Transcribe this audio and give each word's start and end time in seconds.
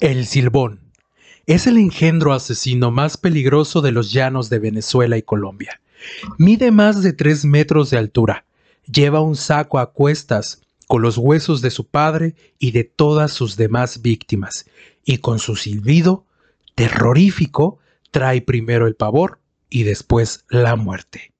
El 0.00 0.26
silbón 0.26 0.80
es 1.46 1.66
el 1.66 1.78
engendro 1.78 2.32
asesino 2.32 2.90
más 2.90 3.16
peligroso 3.16 3.80
de 3.80 3.92
los 3.92 4.12
llanos 4.12 4.48
de 4.48 4.58
Venezuela 4.58 5.16
y 5.16 5.22
Colombia. 5.22 5.80
Mide 6.38 6.70
más 6.70 7.02
de 7.02 7.12
3 7.12 7.44
metros 7.44 7.90
de 7.90 7.98
altura. 7.98 8.44
Lleva 8.90 9.20
un 9.20 9.36
saco 9.36 9.78
a 9.78 9.92
cuestas 9.92 10.62
con 10.88 11.02
los 11.02 11.18
huesos 11.18 11.62
de 11.62 11.70
su 11.70 11.86
padre 11.86 12.34
y 12.58 12.72
de 12.72 12.84
todas 12.84 13.32
sus 13.32 13.56
demás 13.56 14.02
víctimas, 14.02 14.66
y 15.04 15.18
con 15.18 15.38
su 15.38 15.56
silbido 15.56 16.26
terrorífico 16.74 17.78
trae 18.10 18.42
primero 18.42 18.86
el 18.86 18.94
pavor 18.94 19.38
y 19.70 19.84
después 19.84 20.44
la 20.48 20.76
muerte. 20.76 21.31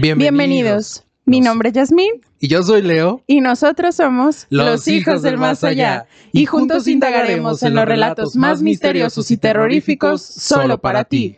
Bienvenidos. 0.00 1.04
Mi 1.26 1.40
nombre 1.42 1.68
es 1.68 1.74
Yasmín. 1.74 2.22
Y 2.38 2.48
yo 2.48 2.62
soy 2.62 2.80
Leo. 2.80 3.22
Y 3.26 3.42
nosotros 3.42 3.96
somos 3.96 4.46
los, 4.48 4.88
hijos 4.88 5.20
del 5.20 5.36
más 5.36 5.62
allá. 5.62 6.06
Y 6.32 6.46
juntos 6.46 6.88
indagaremos 6.88 7.62
en 7.62 7.74
los 7.74 7.84
relatos 7.84 8.34
más 8.34 8.62
misteriosos 8.62 9.30
y 9.30 9.36
terroríficos 9.36 10.22
solo 10.22 10.78
para 10.78 11.04
ti. 11.04 11.36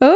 ¡Ay! 0.00 0.10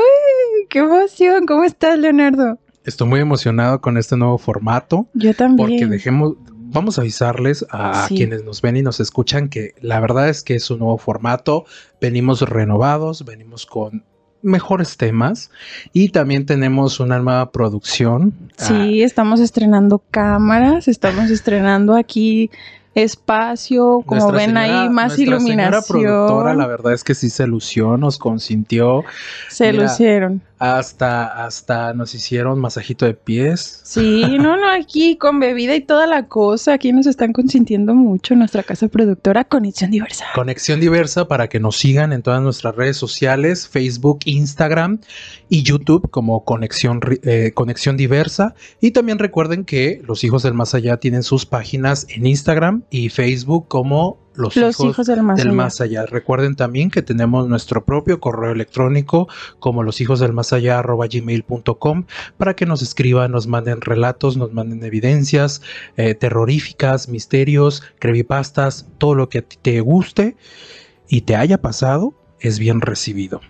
¡Qué 0.68 0.80
emoción! 0.80 1.46
¿Cómo 1.46 1.62
estás, 1.62 1.96
Leonardo? 1.96 2.58
Estoy 2.84 3.06
muy 3.06 3.20
emocionado 3.20 3.80
con 3.80 3.96
este 3.96 4.16
nuevo 4.16 4.36
formato. 4.36 5.06
Yo 5.14 5.32
también. 5.32 5.68
Porque 5.68 5.86
dejemos, 5.86 6.34
vamos 6.50 6.98
a 6.98 7.02
avisarles 7.02 7.64
a 7.70 8.06
quienes 8.08 8.42
nos 8.42 8.62
ven 8.62 8.76
y 8.76 8.82
nos 8.82 8.98
escuchan 8.98 9.48
que 9.48 9.74
la 9.80 10.00
verdad 10.00 10.28
es 10.28 10.42
que 10.42 10.56
es 10.56 10.68
un 10.70 10.80
nuevo 10.80 10.98
formato. 10.98 11.66
Venimos 12.00 12.42
renovados, 12.42 13.24
venimos 13.24 13.64
con 13.64 14.04
mejores 14.42 14.96
temas 14.96 15.50
y 15.92 16.10
también 16.10 16.46
tenemos 16.46 17.00
una 17.00 17.18
nueva 17.18 17.50
producción. 17.50 18.32
Sí, 18.56 19.02
estamos 19.02 19.40
estrenando 19.40 20.02
cámaras, 20.10 20.88
estamos 20.88 21.30
estrenando 21.30 21.96
aquí 21.96 22.50
espacio, 22.94 24.02
como 24.04 24.32
ven 24.32 24.56
ahí, 24.56 24.88
más 24.88 25.18
iluminación. 25.18 25.82
productora, 25.86 26.54
la 26.54 26.66
verdad 26.66 26.92
es 26.92 27.04
que 27.04 27.14
sí 27.14 27.30
se 27.30 27.46
lució, 27.46 27.96
nos 27.96 28.18
consintió. 28.18 29.04
Se 29.48 29.72
lucieron. 29.72 30.42
Hasta, 30.60 31.46
hasta 31.46 31.94
nos 31.94 32.14
hicieron 32.14 32.58
masajito 32.60 33.06
de 33.06 33.14
pies. 33.14 33.80
Sí, 33.82 34.36
no, 34.38 34.58
no, 34.58 34.70
aquí 34.70 35.16
con 35.16 35.40
bebida 35.40 35.74
y 35.74 35.80
toda 35.80 36.06
la 36.06 36.28
cosa. 36.28 36.74
Aquí 36.74 36.92
nos 36.92 37.06
están 37.06 37.32
consintiendo 37.32 37.94
mucho 37.94 38.34
nuestra 38.34 38.62
casa 38.62 38.88
productora 38.88 39.44
Conexión 39.44 39.90
Diversa. 39.90 40.26
Conexión 40.34 40.78
Diversa 40.78 41.26
para 41.28 41.48
que 41.48 41.60
nos 41.60 41.78
sigan 41.78 42.12
en 42.12 42.20
todas 42.20 42.42
nuestras 42.42 42.76
redes 42.76 42.98
sociales, 42.98 43.68
Facebook, 43.68 44.18
Instagram 44.26 45.00
y 45.48 45.62
YouTube 45.62 46.10
como 46.10 46.44
Conexión, 46.44 47.00
eh, 47.22 47.52
Conexión 47.54 47.96
Diversa. 47.96 48.54
Y 48.82 48.90
también 48.90 49.18
recuerden 49.18 49.64
que 49.64 50.02
los 50.06 50.24
hijos 50.24 50.42
del 50.42 50.52
más 50.52 50.74
allá 50.74 50.98
tienen 50.98 51.22
sus 51.22 51.46
páginas 51.46 52.06
en 52.10 52.26
Instagram 52.26 52.82
y 52.90 53.08
Facebook 53.08 53.66
como 53.68 54.18
los, 54.40 54.56
hijos, 54.56 55.06
del, 55.06 55.22
más, 55.22 55.80
allá. 55.80 56.06
Recuerden 56.06 56.56
también 56.56 56.90
que 56.90 57.02
tenemos 57.02 57.48
nuestro 57.48 57.84
propio 57.84 58.20
correo 58.20 58.52
electrónico 58.52 59.28
como 59.58 59.82
los 59.82 60.00
hijos 60.00 60.20
del 60.20 60.32
más 60.32 60.52
allá 60.52 60.82
gmail.com 60.82 62.04
para 62.36 62.54
que 62.54 62.66
nos 62.66 62.82
escriban, 62.82 63.32
nos 63.32 63.46
manden 63.46 63.80
relatos, 63.80 64.36
nos 64.36 64.52
manden 64.52 64.82
evidencias 64.84 65.62
eh, 65.96 66.14
terroríficas, 66.14 67.08
misterios, 67.08 67.82
creepypastas, 67.98 68.88
todo 68.98 69.14
lo 69.14 69.28
que 69.28 69.38
a 69.38 69.42
ti 69.42 69.56
te 69.60 69.80
guste 69.80 70.36
y 71.08 71.22
te 71.22 71.36
haya 71.36 71.60
pasado 71.60 72.14
es 72.40 72.58
bien 72.58 72.80
recibido. 72.80 73.40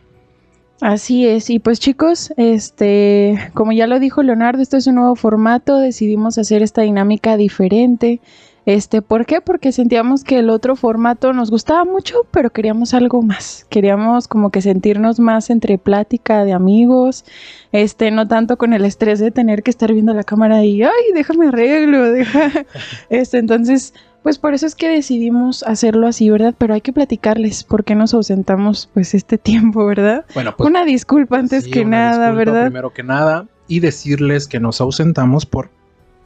Así 0.80 1.26
es, 1.26 1.50
y 1.50 1.58
pues 1.58 1.78
chicos, 1.78 2.32
este, 2.38 3.50
como 3.52 3.72
ya 3.72 3.86
lo 3.86 4.00
dijo 4.00 4.22
Leonardo, 4.22 4.62
esto 4.62 4.78
es 4.78 4.86
un 4.86 4.94
nuevo 4.94 5.14
formato, 5.14 5.78
decidimos 5.78 6.38
hacer 6.38 6.62
esta 6.62 6.80
dinámica 6.82 7.36
diferente. 7.36 8.20
Este, 8.66 9.02
¿por 9.02 9.26
qué? 9.26 9.40
Porque 9.40 9.72
sentíamos 9.72 10.22
que 10.22 10.38
el 10.38 10.50
otro 10.50 10.76
formato 10.76 11.32
nos 11.32 11.50
gustaba 11.50 11.84
mucho, 11.84 12.26
pero 12.30 12.50
queríamos 12.50 12.94
algo 12.94 13.22
más. 13.22 13.66
Queríamos 13.70 14.28
como 14.28 14.50
que 14.50 14.60
sentirnos 14.60 15.18
más 15.18 15.50
entre 15.50 15.78
plática 15.78 16.44
de 16.44 16.52
amigos, 16.52 17.24
este, 17.72 18.10
no 18.10 18.28
tanto 18.28 18.58
con 18.58 18.72
el 18.72 18.84
estrés 18.84 19.18
de 19.18 19.30
tener 19.30 19.62
que 19.62 19.70
estar 19.70 19.92
viendo 19.92 20.12
la 20.12 20.24
cámara 20.24 20.64
y, 20.64 20.82
ay, 20.82 20.90
déjame 21.14 21.48
arreglo, 21.48 22.10
deja. 22.10 22.50
Este, 23.08 23.38
entonces, 23.38 23.94
pues 24.22 24.38
por 24.38 24.54
eso 24.54 24.66
es 24.66 24.74
que 24.74 24.88
decidimos 24.88 25.62
hacerlo 25.62 26.06
así, 26.06 26.28
¿verdad? 26.28 26.54
Pero 26.56 26.74
hay 26.74 26.80
que 26.80 26.92
platicarles 26.92 27.64
por 27.64 27.84
qué 27.84 27.94
nos 27.94 28.12
ausentamos 28.14 28.88
pues 28.92 29.14
este 29.14 29.38
tiempo, 29.38 29.86
¿verdad? 29.86 30.24
Bueno, 30.34 30.54
pues 30.56 30.68
una 30.68 30.84
disculpa 30.84 31.38
antes 31.38 31.66
que 31.66 31.84
nada, 31.84 32.30
¿verdad? 32.32 32.66
Primero 32.66 32.92
que 32.92 33.02
nada 33.02 33.46
y 33.66 33.80
decirles 33.80 34.48
que 34.48 34.60
nos 34.60 34.80
ausentamos 34.80 35.46
por 35.46 35.70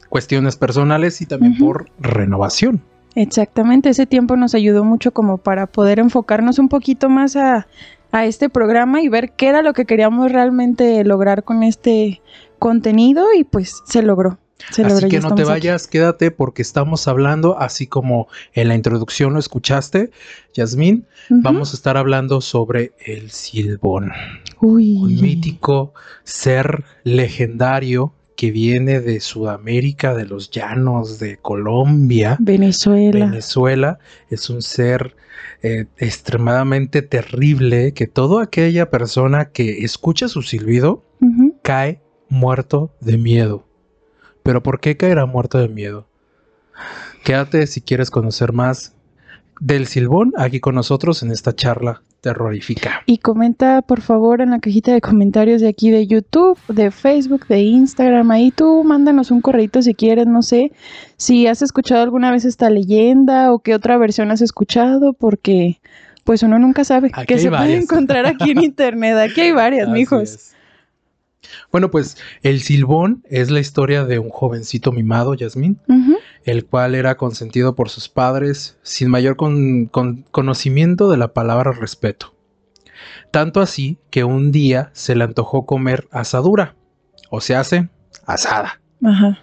cuestiones 0.09 0.55
personales 0.55 1.21
y 1.21 1.25
también 1.25 1.57
por 1.57 1.89
renovación. 1.99 2.81
Exactamente, 3.15 3.89
ese 3.89 4.05
tiempo 4.05 4.35
nos 4.35 4.53
ayudó 4.55 4.83
mucho 4.83 5.13
como 5.13 5.37
para 5.37 5.67
poder 5.67 5.99
enfocarnos 5.99 6.59
un 6.59 6.67
poquito 6.67 7.09
más 7.09 7.35
a, 7.35 7.67
este 8.13 8.49
programa 8.49 9.01
y 9.01 9.09
ver 9.09 9.33
qué 9.33 9.49
era 9.49 9.61
lo 9.61 9.73
que 9.73 9.83
queríamos 9.83 10.31
realmente 10.31 11.03
lograr 11.03 11.43
con 11.43 11.63
este 11.63 12.21
contenido 12.59 13.25
y 13.37 13.43
pues 13.43 13.81
se 13.85 14.03
logró. 14.03 14.39
así 14.69 15.09
que 15.09 15.19
no 15.19 15.35
te 15.35 15.43
vayas, 15.43 15.85
quédate 15.87 16.31
porque 16.31 16.61
estamos 16.61 17.09
hablando, 17.09 17.59
así 17.59 17.87
como 17.87 18.29
en 18.53 18.69
la 18.69 18.75
introducción 18.75 19.33
lo 19.33 19.39
escuchaste, 19.39 20.11
Yasmín, 20.53 21.05
vamos 21.29 21.73
a 21.73 21.75
estar 21.75 21.97
hablando 21.97 22.39
sobre 22.39 22.93
el 23.05 23.31
silbón. 23.31 24.13
Uy. 24.61 24.95
Un 24.95 25.21
mítico 25.21 25.93
ser 26.23 26.85
legendario 27.03 28.13
que 28.35 28.51
viene 28.51 28.99
de 28.99 29.19
Sudamérica, 29.19 30.13
de 30.13 30.25
los 30.25 30.51
llanos 30.51 31.19
de 31.19 31.37
Colombia. 31.37 32.37
Venezuela. 32.39 33.25
Venezuela 33.25 33.99
es 34.29 34.49
un 34.49 34.61
ser 34.61 35.15
eh, 35.61 35.85
extremadamente 35.97 37.01
terrible 37.01 37.93
que 37.93 38.07
toda 38.07 38.43
aquella 38.43 38.89
persona 38.89 39.45
que 39.45 39.83
escucha 39.83 40.27
su 40.27 40.41
silbido 40.41 41.03
cae 41.61 42.01
muerto 42.29 42.93
de 43.01 43.17
miedo. 43.17 43.65
Pero 44.43 44.61
¿por 44.61 44.79
qué 44.79 44.95
caerá 44.97 45.25
muerto 45.25 45.57
de 45.57 45.69
miedo? 45.69 46.07
Quédate 47.23 47.65
si 47.65 47.81
quieres 47.81 48.11
conocer 48.11 48.53
más 48.53 48.94
del 49.59 49.87
silbón 49.87 50.33
aquí 50.37 50.59
con 50.59 50.75
nosotros 50.75 51.23
en 51.23 51.31
esta 51.31 51.55
charla 51.55 52.01
terrorífica. 52.21 53.01
Y 53.05 53.19
comenta 53.19 53.81
por 53.81 54.01
favor 54.01 54.41
en 54.41 54.49
la 54.51 54.59
cajita 54.59 54.93
de 54.93 55.01
comentarios 55.01 55.61
de 55.61 55.67
aquí 55.67 55.91
de 55.91 56.07
YouTube, 56.07 56.57
de 56.67 56.91
Facebook, 56.91 57.47
de 57.47 57.61
Instagram, 57.61 58.31
ahí 58.31 58.51
tú 58.51 58.83
mándanos 58.83 59.31
un 59.31 59.41
correito 59.41 59.81
si 59.81 59.93
quieres, 59.93 60.25
no 60.25 60.41
sé 60.41 60.71
si 61.17 61.47
has 61.47 61.61
escuchado 61.61 62.01
alguna 62.01 62.31
vez 62.31 62.45
esta 62.45 62.69
leyenda 62.69 63.53
o 63.53 63.59
qué 63.59 63.75
otra 63.75 63.97
versión 63.97 64.31
has 64.31 64.41
escuchado, 64.41 65.13
porque 65.13 65.79
pues 66.23 66.41
uno 66.41 66.57
nunca 66.57 66.83
sabe 66.83 67.11
que 67.27 67.37
se 67.37 67.49
puede 67.49 67.77
encontrar 67.77 68.25
aquí 68.25 68.51
en 68.51 68.63
internet. 68.63 69.17
Aquí 69.17 69.41
hay 69.41 69.51
varias, 69.51 69.87
mijos. 69.87 70.54
Bueno, 71.71 71.91
pues 71.91 72.17
el 72.41 72.61
silbón 72.61 73.23
es 73.29 73.51
la 73.51 73.59
historia 73.59 74.05
de 74.05 74.19
un 74.19 74.29
jovencito 74.29 74.91
mimado, 74.91 75.33
Yasmín, 75.33 75.79
el 76.43 76.65
cual 76.65 76.95
era 76.95 77.17
consentido 77.17 77.75
por 77.75 77.89
sus 77.89 78.09
padres 78.09 78.77
sin 78.83 79.09
mayor 79.09 79.35
conocimiento 79.35 81.09
de 81.09 81.17
la 81.17 81.33
palabra 81.33 81.71
respeto. 81.71 82.33
Tanto 83.31 83.61
así 83.61 83.97
que 84.09 84.23
un 84.23 84.51
día 84.51 84.89
se 84.93 85.15
le 85.15 85.23
antojó 85.23 85.65
comer 85.65 86.07
asadura, 86.11 86.75
o 87.29 87.41
se 87.41 87.55
hace 87.55 87.89
asada. 88.25 88.79
Ajá. 89.03 89.39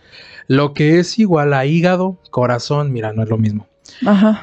Lo 0.48 0.72
que 0.72 0.98
es 0.98 1.18
igual 1.18 1.52
a 1.54 1.66
hígado, 1.66 2.18
corazón, 2.30 2.92
mira, 2.92 3.12
no 3.12 3.22
es 3.22 3.28
lo 3.28 3.38
mismo. 3.38 3.68
Ajá. 4.06 4.42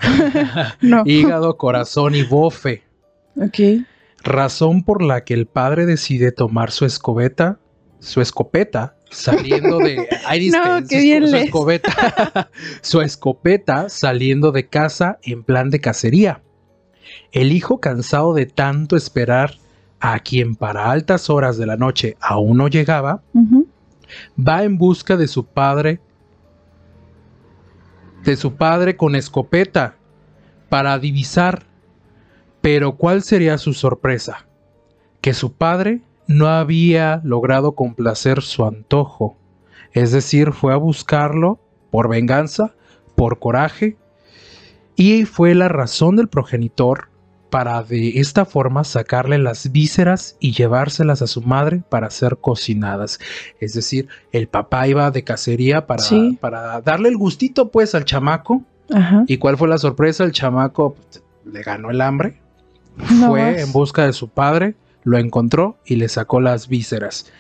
no. 0.82 1.04
Hígado, 1.06 1.58
corazón 1.58 2.16
y 2.16 2.24
bofe. 2.24 2.84
Ok. 3.36 3.86
Razón 4.24 4.84
por 4.84 5.02
la 5.02 5.24
que 5.24 5.34
el 5.34 5.46
padre 5.46 5.86
decide 5.86 6.32
tomar 6.32 6.72
su 6.72 6.86
escobeta, 6.86 7.60
su 8.00 8.22
escopeta, 8.22 8.96
saliendo 9.10 9.80
de. 9.80 9.96
no, 10.52 10.88
qué 10.88 11.00
bien 11.00 11.28
su, 11.28 11.36
escopeta, 11.36 12.50
su 12.82 13.02
escopeta 13.02 13.90
saliendo 13.90 14.52
de 14.52 14.68
casa 14.68 15.20
en 15.24 15.44
plan 15.44 15.70
de 15.70 15.80
cacería. 15.80 16.42
El 17.32 17.52
hijo, 17.52 17.80
cansado 17.80 18.34
de 18.34 18.46
tanto 18.46 18.96
esperar 18.96 19.56
a 20.00 20.20
quien 20.20 20.56
para 20.56 20.92
altas 20.92 21.30
horas 21.30 21.58
de 21.58 21.66
la 21.66 21.78
noche 21.78 22.18
aún 22.20 22.58
no 22.58 22.68
llegaba, 22.68 23.22
va 24.38 24.64
en 24.64 24.78
busca 24.78 25.18
de 25.18 25.28
su 25.28 25.46
padre, 25.46 26.00
de 28.24 28.36
su 28.36 28.56
padre 28.56 28.96
con 28.96 29.16
escopeta, 29.16 29.96
para 30.70 30.98
divisar. 31.00 31.69
Pero 32.62 32.94
¿cuál 32.96 33.24
sería 33.24 33.58
su 33.58 33.74
sorpresa? 33.74 34.46
Que 35.22 35.34
su 35.34 35.54
padre 35.54 36.02
no 36.28 36.48
había 36.48 37.22
logrado 37.24 37.74
complacer 37.74 38.42
su 38.42 38.66
antojo 38.66 39.36
Es 39.94 40.12
decir, 40.12 40.52
fue 40.52 40.72
a 40.74 40.78
buscarlo 40.78 41.60
por 41.90 42.08
venganza, 42.10 42.76
por 43.16 43.40
coraje, 43.40 43.98
y 44.96 45.26
fue 45.26 45.56
la 45.56 45.68
razón 45.68 46.16
del 46.18 46.28
progenitor 46.28 47.10
para 47.50 47.82
de 47.82 48.20
esta 48.20 48.46
forma 48.46 48.84
sacarle 48.84 49.40
las 49.40 49.72
vísceras 49.72 50.38
y 50.40 50.52
llevárselas 50.52 51.24
a 51.24 51.28
su 51.28 51.42
madre 51.42 51.82
para 51.90 52.12
ser 52.12 52.38
cocinadas. 52.38 53.20
Es 53.60 53.74
decir, 53.74 54.08
el 54.32 54.48
papá 54.48 54.88
iba 54.88 55.10
de 55.10 55.24
cacería 55.24 55.88
para, 55.88 56.04
Sí. 56.04 56.38
para 56.40 56.80
darle 56.82 57.10
el 57.10 57.18
gustito 57.18 57.70
pues 57.72 57.96
al 57.96 58.06
chamaco. 58.06 58.62
Ajá. 58.94 59.24
¿Y 59.26 59.38
cuál 59.38 59.58
fue 59.58 59.68
la 59.68 59.80
sorpresa? 59.80 60.24
El 60.24 60.32
chamaco 60.34 60.94
pues, 60.94 61.24
le 61.52 61.64
ganó 61.64 61.90
el 61.90 62.02
hambre, 62.02 62.40
No 63.12 63.30
fue 63.30 63.52
más. 63.52 63.62
en 63.62 63.72
busca 63.72 64.06
de 64.06 64.14
su 64.14 64.28
padre, 64.30 64.76
lo 65.04 65.18
encontró 65.18 65.78
y 65.86 65.96
le 65.96 66.10
sacó 66.10 66.40
las 66.42 66.68
vísceras. 66.68 67.32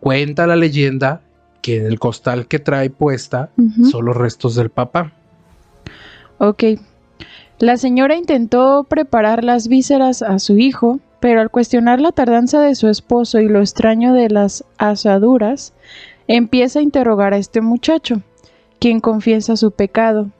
Cuenta 0.00 0.46
la 0.46 0.56
leyenda 0.56 1.22
que 1.62 1.78
en 1.78 1.86
el 1.86 1.98
costal 1.98 2.46
que 2.46 2.58
trae 2.58 2.90
puesta 2.90 3.50
son 3.90 4.04
los 4.04 4.16
restos 4.16 4.54
del 4.54 4.70
papá. 4.70 5.12
Ok. 6.38 6.64
La 7.58 7.76
señora 7.76 8.14
intentó 8.14 8.84
preparar 8.84 9.42
las 9.42 9.66
vísceras 9.66 10.22
a 10.22 10.38
su 10.38 10.58
hijo, 10.58 11.00
pero 11.18 11.40
al 11.40 11.50
cuestionar 11.50 12.00
la 12.00 12.12
tardanza 12.12 12.60
de 12.60 12.76
su 12.76 12.88
esposo 12.88 13.40
y 13.40 13.48
lo 13.48 13.58
extraño 13.60 14.12
de 14.12 14.30
las 14.30 14.64
asaduras, 14.78 15.72
empieza 16.28 16.78
a 16.78 16.82
interrogar 16.82 17.34
a 17.34 17.38
este 17.38 17.60
muchacho, 17.60 18.22
quien 18.78 19.00
confiesa 19.00 19.56
su 19.56 19.72
pecado, 19.72 20.30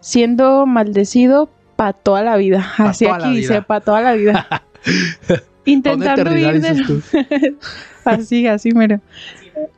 siendo 0.00 0.66
maldecido 0.66 1.48
para 1.76 1.92
toda 1.92 2.22
la 2.22 2.36
vida. 2.36 2.72
Así 2.78 3.06
aquí 3.06 3.36
dice, 3.36 3.62
para 3.62 3.80
toda 3.80 4.00
la 4.00 4.14
vida. 4.14 4.46
Intentando 5.64 6.36
ir 6.36 6.60
de... 6.60 7.54
Así, 8.04 8.46
así, 8.46 8.70
mira. 8.70 9.00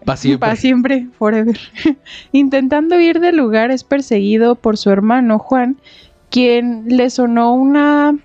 Pa' 0.04 0.18
siempre. 0.18 0.38
Para 0.38 0.56
siempre, 0.56 1.06
forever. 1.18 1.58
Intentando 2.32 3.00
ir 3.00 3.20
del 3.20 3.38
lugar 3.38 3.70
es 3.70 3.84
perseguido 3.84 4.54
por 4.54 4.76
su 4.76 4.90
hermano 4.90 5.38
Juan, 5.38 5.80
quien 6.28 6.84
le 6.88 7.08
sonó 7.08 7.54
una 7.54 8.18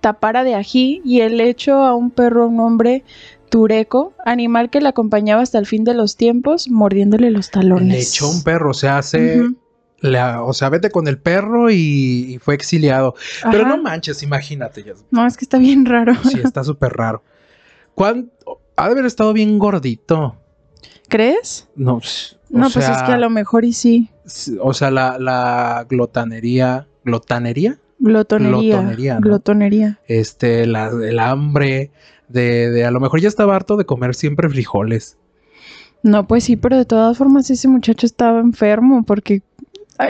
tapara 0.00 0.42
de 0.42 0.56
ají 0.56 1.00
y 1.04 1.20
el 1.20 1.40
hecho 1.40 1.74
a 1.74 1.94
un 1.94 2.10
perro, 2.10 2.48
un 2.48 2.58
hombre 2.58 3.04
tureco, 3.50 4.14
animal 4.24 4.68
que 4.68 4.80
le 4.80 4.88
acompañaba 4.88 5.42
hasta 5.42 5.58
el 5.58 5.66
fin 5.66 5.84
de 5.84 5.94
los 5.94 6.16
tiempos, 6.16 6.68
mordiéndole 6.68 7.30
los 7.30 7.50
talones. 7.50 7.88
Le 7.88 8.00
echó 8.00 8.28
un 8.28 8.42
perro, 8.42 8.70
o 8.70 8.74
sea, 8.74 8.98
hace... 8.98 9.44
la- 10.00 10.42
o 10.42 10.52
sea, 10.52 10.68
vete 10.68 10.90
con 10.90 11.06
el 11.08 11.18
perro 11.18 11.70
y, 11.70 12.34
y 12.34 12.38
fue 12.38 12.54
exiliado. 12.54 13.14
Pero 13.50 13.66
no 13.66 13.76
manches, 13.82 14.22
imagínate. 14.22 14.82
ya- 14.82 14.94
No, 15.10 15.26
es 15.26 15.36
que 15.36 15.44
está 15.44 15.58
bien 15.58 15.84
raro. 15.86 16.14
Sí, 16.24 16.40
está 16.42 16.64
súper 16.64 16.92
raro. 16.94 17.22
¿Cuán- 17.94 18.30
Ha 18.76 18.86
de 18.86 18.92
haber 18.92 19.04
estado 19.04 19.32
bien 19.34 19.58
gordito. 19.58 20.36
¿Crees? 21.08 21.68
No, 21.76 22.00
No, 22.48 22.70
pues 22.70 22.88
es 22.88 23.02
que 23.02 23.12
a 23.12 23.18
lo 23.18 23.28
mejor 23.28 23.64
y 23.66 23.72
sí. 23.74 24.08
O 24.60 24.72
sea, 24.72 24.90
la, 24.90 25.18
la 25.18 25.84
glotanería. 25.88 26.86
¿Glotanería? 27.04 27.78
Glotonería. 27.98 28.76
Glotonería, 28.76 29.14
¿no? 29.16 29.20
Glotonería. 29.20 29.98
Este, 30.06 30.66
la, 30.66 30.86
el 30.88 31.18
hambre. 31.18 31.90
De, 32.28 32.70
de 32.70 32.84
a 32.86 32.90
lo 32.92 33.00
mejor 33.00 33.20
ya 33.20 33.26
estaba 33.28 33.56
harto 33.56 33.76
de 33.76 33.84
comer 33.84 34.14
siempre 34.14 34.48
frijoles. 34.48 35.18
No, 36.02 36.26
pues 36.26 36.44
sí, 36.44 36.56
pero 36.56 36.76
de 36.78 36.84
todas 36.86 37.18
formas 37.18 37.50
ese 37.50 37.66
muchacho 37.68 38.06
estaba 38.06 38.38
enfermo 38.40 39.02
porque 39.02 39.42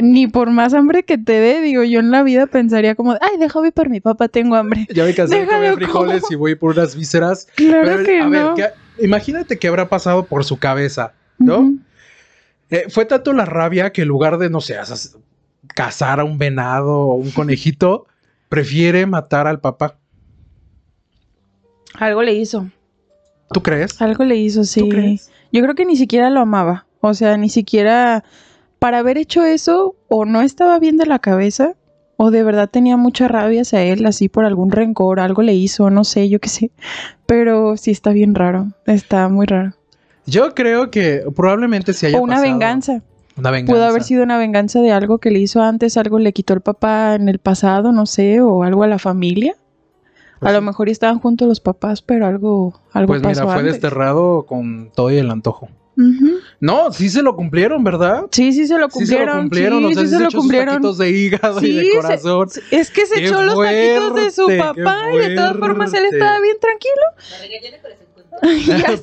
ni 0.03 0.27
por 0.29 0.51
más 0.51 0.75
hambre 0.75 1.03
que 1.05 1.19
te 1.19 1.33
dé, 1.33 1.61
digo, 1.61 1.83
yo 1.83 2.01
en 2.01 2.11
la 2.11 2.23
vida 2.23 2.47
pensaría 2.47 2.95
como, 2.95 3.13
ay, 3.13 3.39
déjame 3.39 3.73
por 3.73 3.89
mi 3.89 4.01
papá, 4.01 4.29
tengo 4.29 4.55
hambre. 4.57 4.87
Ya 4.95 5.05
me 5.05 5.15
cansé 5.15 5.41
de 5.41 5.47
comer 5.47 5.75
frijoles 5.75 6.23
como. 6.23 6.33
y 6.33 6.37
voy 6.37 6.55
por 6.55 6.73
unas 6.77 6.95
vísceras. 6.95 7.49
Claro 7.57 7.83
Pero, 7.87 8.05
que 8.05 8.19
a 8.21 8.25
no. 8.25 8.31
ver, 8.31 8.47
¿qué- 8.97 9.05
imagínate 9.05 9.59
qué 9.59 9.69
habrá 9.69 9.89
pasado 9.89 10.27
por 10.27 10.45
su 10.45 10.59
cabeza. 10.59 11.13
¿no? 11.39 11.73
Eh, 12.71 12.85
fue 12.91 13.05
tanto 13.07 13.33
la 13.33 13.47
rabia 13.47 13.93
que 13.93 14.03
en 14.03 14.09
lugar 14.09 14.39
de, 14.39 14.51
no 14.51 14.61
sé, 14.61 14.77
cazar 15.75 16.21
a 16.21 16.25
un 16.25 16.39
venado 16.39 16.93
o 16.99 17.15
un 17.15 17.31
conejito, 17.31 18.07
prefiere 18.49 19.07
matar 19.07 19.47
al 19.47 19.61
papá. 19.61 19.97
Algo 21.95 22.23
le 22.23 22.35
hizo, 22.35 22.71
¿Tú 23.53 23.63
crees? 23.63 24.01
algo 24.01 24.25
le 24.25 24.37
hizo, 24.37 24.65
sí. 24.65 24.89
crees? 24.89 25.31
Yo 25.53 25.63
creo 25.63 25.75
que 25.75 25.85
ni 25.85 25.97
siquiera 25.97 26.31
lo 26.31 26.41
amaba, 26.41 26.87
o 27.01 27.15
sea, 27.15 27.37
ni 27.37 27.49
siquiera 27.49 28.23
para 28.81 28.99
haber 28.99 29.17
hecho 29.19 29.45
eso, 29.45 29.95
o 30.09 30.25
no 30.25 30.41
estaba 30.41 30.79
bien 30.81 30.97
de 30.97 31.07
la 31.07 31.21
cabeza, 31.21 31.75
o 32.17 32.31
de 32.33 32.43
verdad 32.43 32.69
tenía 32.69 32.97
mucha 32.97 33.29
rabia 33.29 33.63
hacia 33.63 33.83
él, 33.85 34.05
así 34.05 34.29
por 34.29 34.45
algún 34.45 34.73
rencor, 34.73 35.21
algo 35.21 35.43
le 35.43 35.55
hizo, 35.55 35.89
no 35.91 36.03
sé, 36.05 36.29
yo 36.29 36.41
qué 36.41 36.49
sé. 36.49 36.71
Pero 37.27 37.77
sí 37.77 37.93
está 37.93 38.11
bien 38.11 38.35
raro, 38.35 38.67
está 38.87 39.29
muy 39.29 39.47
raro. 39.47 39.75
Yo 40.27 40.55
creo 40.55 40.91
que 40.91 41.23
probablemente 41.37 41.93
se 41.93 42.09
haya 42.09 42.19
O 42.19 42.23
una 42.23 42.35
pasado- 42.37 42.53
venganza. 42.53 43.03
Una 43.37 43.51
venganza. 43.51 43.73
Pudo 43.73 43.85
haber 43.89 44.03
sido 44.03 44.23
una 44.23 44.37
venganza 44.37 44.81
de 44.83 44.93
algo 44.93 45.17
que 45.19 45.31
le 45.31 45.39
hizo 45.39 45.63
antes, 45.63 45.97
algo 45.97 46.19
le 46.19 46.33
quitó 46.35 46.53
el 46.53 46.61
papá 46.61 47.15
en 47.15 47.29
el 47.29 47.39
pasado, 47.39 47.91
no 47.93 48.05
sé, 48.05 48.41
o 48.43 48.65
algo 48.65 48.83
a 48.83 48.87
la 48.87 48.99
familia. 48.99 49.55
Pues 50.41 50.51
a 50.51 50.53
lo 50.53 50.61
sí. 50.61 50.67
mejor 50.67 50.89
estaban 50.91 51.21
juntos 51.21 51.49
los 51.49 51.61
papás, 51.61 52.03
pero 52.03 52.27
algo, 52.27 52.81
algo 52.93 53.09
Pues 53.09 53.23
mira, 53.23 53.45
fue 53.45 53.53
antes. 53.55 53.73
desterrado 53.75 54.45
con 54.47 54.91
todo 54.95 55.11
y 55.11 55.17
el 55.17 55.31
antojo. 55.31 55.69
No, 56.61 56.93
sí 56.93 57.09
se 57.09 57.23
lo 57.23 57.35
cumplieron, 57.37 57.83
¿verdad? 57.83 58.27
Sí, 58.31 58.53
sí 58.53 58.67
se 58.67 58.79
lo 58.79 58.87
Sí 58.91 59.07
se 59.07 59.17
cumplieron. 59.17 59.35
lo 59.37 59.41
cumplieron, 59.43 59.79
sí, 59.81 59.85
o 59.87 59.89
sea, 59.95 60.03
sí 60.03 60.07
sí 60.09 60.11
se 60.11 60.17
se 60.19 60.23
lo 60.25 60.31
cumplieron. 60.31 60.69
taquitos 60.75 60.99
de 60.99 61.11
hígado 61.11 61.61
y 61.61 61.65
Sí, 61.65 61.73
de 61.73 61.85
se- 61.85 61.97
corazón. 61.97 62.49
Es 62.71 62.91
que 62.91 63.07
se 63.07 63.15
Qué 63.15 63.27
echó 63.27 63.43
los 63.43 63.59
taquitos 63.59 64.15
de 64.15 64.31
su 64.31 64.47
papá 64.59 64.99
y 65.15 65.19
de 65.19 65.35
todas 65.35 65.57
formas 65.57 65.95
él 65.95 66.05
estaba 66.13 66.39
bien 66.41 66.57
tranquilo. 66.61 67.03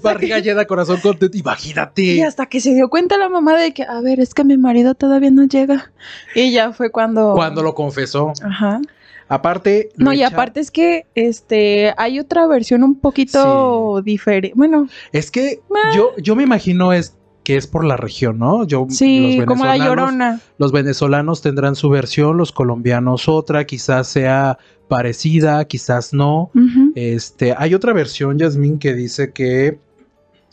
Barriga 0.01 0.39
llena, 0.39 0.65
corazón 0.65 0.99
contento. 1.01 1.25
y. 1.35 1.39
Imagínate. 1.39 2.01
y 2.01 2.21
hasta 2.21 2.45
que 2.47 2.59
se 2.61 2.73
dio 2.73 2.89
cuenta 2.89 3.17
la 3.17 3.29
mamá 3.29 3.57
de 3.57 3.73
que, 3.73 3.83
a 3.83 4.01
ver, 4.01 4.19
es 4.19 4.33
que 4.33 4.43
mi 4.43 4.57
marido 4.57 4.95
todavía 4.95 5.31
no 5.31 5.43
llega. 5.45 5.91
Y 6.35 6.51
ya 6.51 6.71
fue 6.73 6.91
cuando... 6.91 7.33
Cuando 7.33 7.61
lo 7.63 7.73
confesó. 7.75 8.33
Ajá. 8.43 8.81
Aparte. 9.29 9.89
No, 9.97 10.13
y 10.13 10.19
echa- 10.19 10.27
aparte 10.27 10.59
es 10.61 10.71
que 10.71 11.05
este 11.13 11.93
hay 11.97 12.19
otra 12.19 12.47
versión 12.47 12.83
un 12.83 12.97
poquito 12.99 14.01
diferente. 14.01 14.53
Bueno, 14.55 14.87
Es 15.11 15.31
que 15.31 15.59
yo, 15.95 16.13
yo 16.17 16.35
me 16.35 16.43
imagino 16.43 16.93
es 16.93 17.13
que 17.47 17.55
es 17.55 17.65
por 17.65 17.85
la 17.85 17.95
región, 17.95 18.39
¿no? 18.39 18.67
Yo, 18.67 18.87
sí, 18.89 19.37
los 19.37 19.45
como 19.45 19.63
la 19.63 19.77
llorona. 19.77 20.41
Los 20.57 20.73
venezolanos 20.73 21.41
tendrán 21.41 21.77
su 21.77 21.89
versión, 21.89 22.35
los 22.35 22.51
colombianos 22.51 23.29
otra, 23.29 23.65
quizás 23.65 24.09
sea 24.09 24.57
parecida, 24.89 25.63
quizás 25.63 26.11
no. 26.11 26.51
Este, 26.95 27.55
hay 27.57 27.73
otra 27.73 27.93
versión, 27.93 28.37
Yasmín, 28.37 28.79
que 28.79 28.93
dice 28.93 29.31
que, 29.31 29.79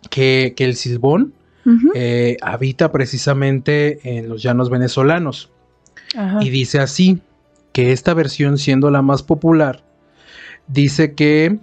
que, 0.09 0.55
que 0.57 0.65
el 0.65 0.77
silbón 0.77 1.33
eh, 1.97 2.37
habita 2.41 2.93
precisamente 2.93 4.17
en 4.17 4.29
los 4.29 4.41
llanos 4.41 4.71
venezolanos. 4.71 5.51
Ajá. 6.17 6.45
Y 6.45 6.51
dice 6.51 6.79
así, 6.79 7.21
que 7.73 7.91
esta 7.91 8.15
versión 8.15 8.57
siendo 8.57 8.89
la 8.93 9.03
más 9.03 9.25
popular, 9.25 9.83
dice 10.69 11.15
que 11.15 11.59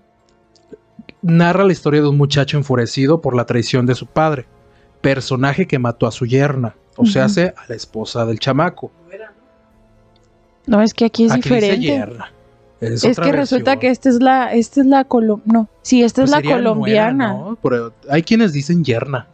narra 1.22 1.64
la 1.64 1.72
historia 1.72 2.02
de 2.02 2.10
un 2.10 2.18
muchacho 2.18 2.58
enfurecido 2.58 3.22
por 3.22 3.34
la 3.34 3.46
traición 3.46 3.86
de 3.86 3.96
su 3.96 4.08
padre, 4.08 4.46
personaje 5.02 5.68
que 5.68 5.80
mató 5.80 6.08
a 6.08 6.12
su 6.12 6.26
yerna, 6.26 6.76
o 6.98 7.06
sea, 7.06 7.24
Ujú. 7.24 7.32
hace 7.32 7.54
a 7.58 7.64
la 7.68 7.76
esposa 7.76 8.26
del 8.26 8.40
chamaco. 8.40 8.92
No, 10.68 10.82
es 10.82 10.94
que 10.94 11.06
aquí 11.06 11.26
es 11.26 11.32
Aquí 11.32 11.42
dice 11.50 11.56
diferente. 11.56 11.88
yerna. 11.88 12.32
Es, 12.80 13.02
que 13.20 13.32
resulta 13.32 13.78
que 13.78 13.90
esta 13.90 14.10
es 14.10 14.22
la, 14.22 14.54
esta 14.54 14.82
es 14.82 14.88
la 14.88 15.04
colom, 15.04 15.42
no, 15.46 15.68
sí, 15.84 16.04
esta 16.04 16.24
Pues 16.24 16.32
es 16.34 16.44
la 16.46 16.52
colombiana. 16.56 17.34
nuera, 17.34 17.50
¿no? 17.52 17.58
Pero 17.62 17.94
hay 18.10 18.24
quienes 18.24 18.54
dicen 18.54 18.84
yerna. 18.84 19.28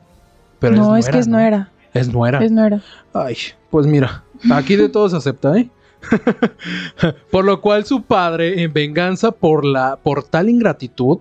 Pero 0.59 0.75
no, 0.75 0.97
es, 0.97 1.05
es 1.05 1.11
que 1.11 1.19
es 1.19 1.27
¿no? 1.27 1.37
nuera, 1.37 1.71
Es 1.93 2.09
nuera. 2.11 2.43
es 2.43 2.51
nuera. 2.51 2.81
Ay, 3.13 3.37
pues 3.69 3.87
mira, 3.87 4.23
aquí 4.51 4.75
de 4.75 4.89
todo 4.89 5.07
se 5.09 5.15
acepta, 5.17 5.57
¿eh? 5.57 5.69
por 7.31 7.45
lo 7.45 7.61
cual 7.61 7.85
su 7.85 8.01
padre, 8.03 8.63
en 8.63 8.73
venganza 8.73 9.31
por 9.31 9.63
la 9.65 9.95
por 9.97 10.23
tal 10.23 10.49
ingratitud, 10.49 11.19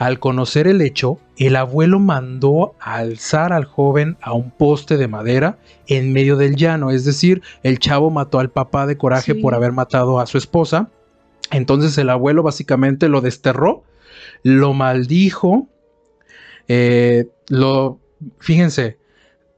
al 0.00 0.18
conocer 0.18 0.66
el 0.66 0.80
hecho, 0.80 1.18
el 1.36 1.56
abuelo 1.56 1.98
mandó 1.98 2.74
a 2.80 2.96
alzar 2.96 3.52
al 3.52 3.66
joven 3.66 4.16
a 4.22 4.32
un 4.32 4.50
poste 4.50 4.96
de 4.96 5.08
madera 5.08 5.58
en 5.88 6.14
medio 6.14 6.38
del 6.38 6.56
llano, 6.56 6.90
es 6.90 7.04
decir, 7.04 7.42
el 7.62 7.78
chavo 7.78 8.08
mató 8.10 8.38
al 8.38 8.48
papá 8.50 8.86
de 8.86 8.96
coraje 8.96 9.34
Sí. 9.34 9.42
por 9.42 9.54
haber 9.54 9.72
matado 9.72 10.18
a 10.18 10.24
su 10.24 10.38
esposa. 10.38 10.88
Entonces 11.50 11.98
el 11.98 12.08
abuelo 12.08 12.42
básicamente 12.42 13.10
lo 13.10 13.20
desterró, 13.20 13.84
lo 14.42 14.72
maldijo, 14.72 15.68
eh, 16.66 17.26
lo, 17.50 17.98
fíjense, 18.38 18.96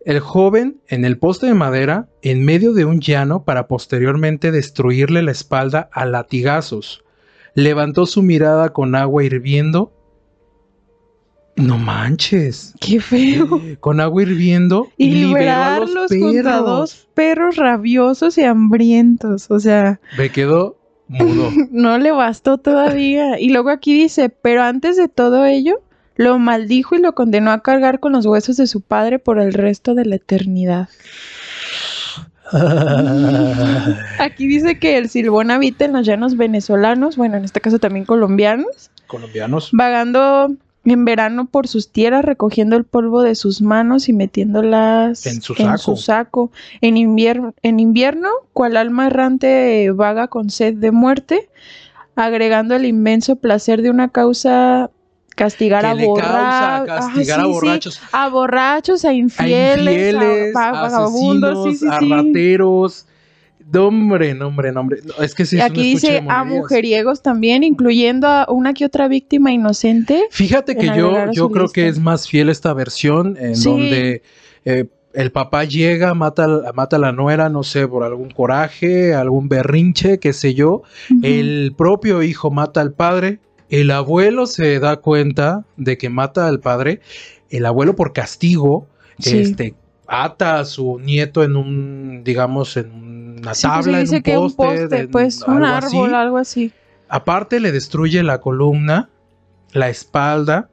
el 0.05 0.19
joven 0.19 0.81
en 0.89 1.05
el 1.05 1.19
poste 1.19 1.47
de 1.47 1.55
madera 1.55 2.09
en 2.21 2.45
medio 2.45 2.73
de 2.73 2.85
un 2.85 3.01
llano 3.01 3.45
para 3.45 3.69
posteriormente 3.69 4.51
destruirle 4.51 5.23
la 5.23 5.31
espalda 5.31 5.89
a 5.93 6.05
latigazos. 6.05 7.05
Levantó 7.55 8.07
su 8.07 8.25
mirada 8.25 8.73
con 8.73 8.97
agua 8.97 9.23
hirviendo. 9.23 9.93
No 11.56 11.76
manches. 11.78 12.75
Qué 12.80 12.99
feo. 13.00 13.61
Con 13.80 14.00
agua 14.00 14.23
hirviendo 14.23 14.88
Y, 14.97 15.11
los 15.11 15.14
liberarlos 15.30 16.11
junto 16.11 16.26
a 16.40 16.42
perros. 16.42 16.64
dos 16.64 17.09
perros 17.14 17.56
rabiosos 17.56 18.38
y 18.38 18.42
hambrientos. 18.44 19.50
O 19.50 19.61
sea, 19.61 20.00
Me 20.16 20.30
quedó 20.30 20.78
mudo. 21.09 21.50
no 21.71 21.99
le 21.99 22.11
bastó 22.11 22.59
todavía. 22.59 23.38
Y 23.38 23.50
luego 23.50 23.68
aquí 23.71 23.92
dice, 23.94 24.28
pero 24.30 24.62
antes 24.62 24.97
de 24.97 25.09
todo 25.09 25.44
ello, 25.44 25.80
lo 26.16 26.38
maldijo 26.38 26.94
y 26.94 27.00
lo 27.00 27.14
condenó 27.14 27.50
a 27.52 27.62
cargar 27.62 28.00
con 28.00 28.12
los 28.12 28.25
huesos 28.26 28.56
de 28.56 28.66
su 28.66 28.80
padre 28.80 29.18
por 29.18 29.38
el 29.38 29.52
resto 29.52 29.94
de 29.94 30.06
la 30.06 30.16
eternidad. 30.16 30.88
Aquí 34.18 34.47
dice 34.47 34.78
que 34.78 34.99
el 34.99 35.09
silbón 35.09 35.50
habita 35.50 35.85
en 35.87 35.92
los 35.94 36.06
llanos 36.06 36.37
venezolanos, 36.37 37.16
bueno, 37.16 37.37
en 37.37 37.44
este 37.44 37.61
caso 37.61 37.78
también 37.78 38.04
colombianos, 38.04 38.90
Colombianos. 39.06 39.71
vagando 39.73 40.54
en 40.85 41.05
verano 41.05 41.47
por 41.47 41.69
sus 41.69 41.93
tierras, 41.93 42.25
recogiendo 42.25 42.77
el 42.77 42.85
polvo 42.85 43.23
de 43.23 43.35
sus 43.35 43.62
manos 43.62 44.09
y 44.09 44.12
metiéndolas 44.12 45.27
En 45.27 45.41
su 45.43 45.55
saco. 45.55 45.97
saco. 45.97 46.51
En, 46.81 46.97
invier- 46.97 47.55
en 47.62 47.79
invierno, 47.81 48.29
cual 48.53 48.77
alma 48.77 49.07
errante 49.07 49.85
eh, 49.85 49.91
vaga 49.93 50.27
con 50.29 50.51
sed 50.51 50.75
de 50.75 50.91
muerte, 50.91 51.49
agregando 52.17 52.75
el 52.75 52.85
inmenso 52.85 53.37
placer 53.37 53.81
de 53.83 53.91
una 53.91 54.09
causa 54.09 54.91
castigar 55.35 55.87
a 55.87 55.95
causa 55.95 56.85
borrachos. 56.85 57.31
a 57.31 57.47
borrachos. 57.47 58.01
a 58.12 58.29
borrachos, 58.29 59.05
a 59.05 59.09
A 59.09 59.12
infieles, 59.15 60.15
a, 60.15 60.19
va- 60.59 60.73
vagabundos, 60.73 61.59
asesinos, 61.69 61.79
sí, 61.79 61.87
a 61.89 62.17
rateros. 62.17 63.07
Hombre, 63.76 64.35
no, 64.35 64.49
hombre, 64.49 64.73
no, 64.73 64.87
es 65.23 65.35
que 65.35 65.45
sí 65.47 65.57
es 65.59 65.62
aquí 65.62 65.83
dice 65.83 66.23
a 66.28 66.45
mujeriegos 66.45 67.23
también, 67.23 67.62
incluyendo 67.64 68.26
a 68.28 68.47
una 68.50 68.75
que 68.75 68.85
otra 68.85 69.09
víctima 69.09 69.52
inocente. 69.52 70.25
Fíjate 70.31 70.76
que 70.76 70.87
yo, 70.97 71.31
yo 71.33 71.50
creo 71.50 71.69
que 71.69 71.88
es 71.88 71.99
más 71.99 72.28
fiel 72.28 72.49
esta 72.49 72.73
versión 72.75 73.37
en 73.38 73.57
Sí. 73.57 73.69
donde 73.69 74.23
eh, 74.64 74.87
el 75.14 75.31
papá 75.31 75.64
llega, 75.64 76.14
mata, 76.14 76.47
mata 76.75 76.97
a 76.97 76.99
la 76.99 77.12
nuera, 77.12 77.49
no 77.49 77.62
sé, 77.62 77.87
por 77.87 78.02
algún 78.04 78.31
coraje, 78.31 79.14
algún 79.14 79.49
berrinche, 79.49 80.19
qué 80.19 80.33
sé 80.33 80.54
yo. 80.54 80.83
El 81.23 81.75
propio 81.76 82.23
hijo 82.23 82.50
mata 82.50 82.81
al 82.81 82.92
padre. 82.92 83.38
El 83.69 83.90
abuelo 83.90 84.47
se 84.47 84.78
da 84.81 84.97
cuenta 84.97 85.64
de 85.76 85.99
que 85.99 86.09
mata 86.09 86.47
al 86.49 86.61
padre. 86.61 87.00
El 87.50 87.66
abuelo 87.66 87.95
por 87.97 88.12
castigo, 88.14 88.87
Sí. 89.19 89.38
este, 89.38 89.75
ata 90.12 90.59
a 90.61 90.64
su 90.66 90.99
nieto 90.99 91.42
en 91.42 91.57
un, 91.57 92.23
digamos, 92.23 92.76
en 92.76 92.92
una 93.40 93.54
Sí, 93.54 93.66
pues 93.66 93.85
tabla, 93.87 93.99
se 94.07 94.16
en 94.16 94.16
un 94.19 94.23
que 94.23 94.38
un 94.38 94.52
poste, 94.54 94.78
poste, 94.81 94.99
en 95.00 95.11
pues 95.11 95.42
un 95.42 95.64
algo 95.64 95.66
así. 95.66 95.97
árbol, 95.97 96.14
algo 96.14 96.38
así. 96.38 96.73
Aparte 97.09 97.61
le 97.61 97.73
destruye 97.73 98.23
la 98.23 98.40
columna, 98.40 99.09
la 99.73 99.88
espalda, 99.88 100.69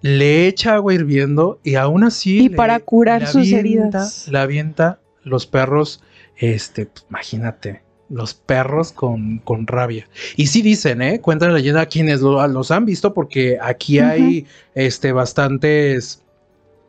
le 0.00 0.46
echa 0.46 0.74
agua 0.74 0.94
hirviendo 0.94 1.60
y 1.62 1.74
aún 1.74 2.04
así... 2.04 2.38
Y 2.44 2.48
le- 2.50 2.56
para 2.56 2.80
curar 2.80 3.20
le 3.22 3.26
sus 3.26 3.36
avienta- 3.42 3.58
heridas. 3.58 4.28
Le 4.28 4.38
avienta 4.38 5.00
los 5.22 5.46
perros, 5.46 6.02
este, 6.36 6.86
pues, 6.86 7.04
imagínate, 7.10 7.82
los 8.08 8.34
perros 8.34 8.92
con, 8.92 9.38
con 9.38 9.66
rabia. 9.66 10.08
Y 10.36 10.46
sí 10.46 10.62
dicen, 10.62 11.02
¿eh? 11.02 11.20
Cuenta 11.20 11.46
la 11.48 11.54
leyenda 11.54 11.86
quienes 11.86 12.20
lo- 12.20 12.46
los 12.48 12.70
han 12.70 12.84
visto 12.84 13.12
porque 13.14 13.58
aquí 13.60 13.98
hay, 13.98 14.46
este, 14.74 15.12
bastantes, 15.12 16.22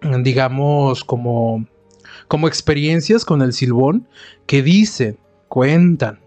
digamos, 0.01 1.03
como, 1.03 1.65
como 2.27 2.47
experiencias 2.47 3.25
con 3.25 3.41
el 3.41 3.53
silbón 3.53 4.07
que 4.45 4.61
dicen, 4.61 5.17
cuentan 5.47 6.19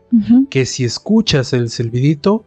que 0.51 0.67
si 0.67 0.85
escuchas 0.85 1.53
el 1.53 1.71
silbidito, 1.71 2.45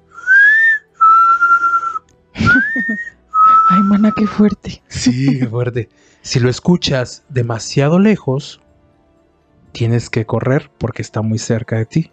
Ay, 3.69 3.81
mana, 3.83 4.13
qué 4.15 4.27
fuerte. 4.27 4.83
Sí, 4.87 5.39
qué 5.39 5.47
fuerte. 5.47 5.89
Si 6.21 6.39
lo 6.39 6.49
escuchas 6.49 7.23
demasiado 7.29 7.97
lejos, 7.99 8.61
tienes 9.71 10.09
que 10.09 10.25
correr 10.25 10.69
porque 10.77 11.01
está 11.01 11.21
muy 11.21 11.39
cerca 11.39 11.77
de 11.77 11.85
ti. 11.85 12.11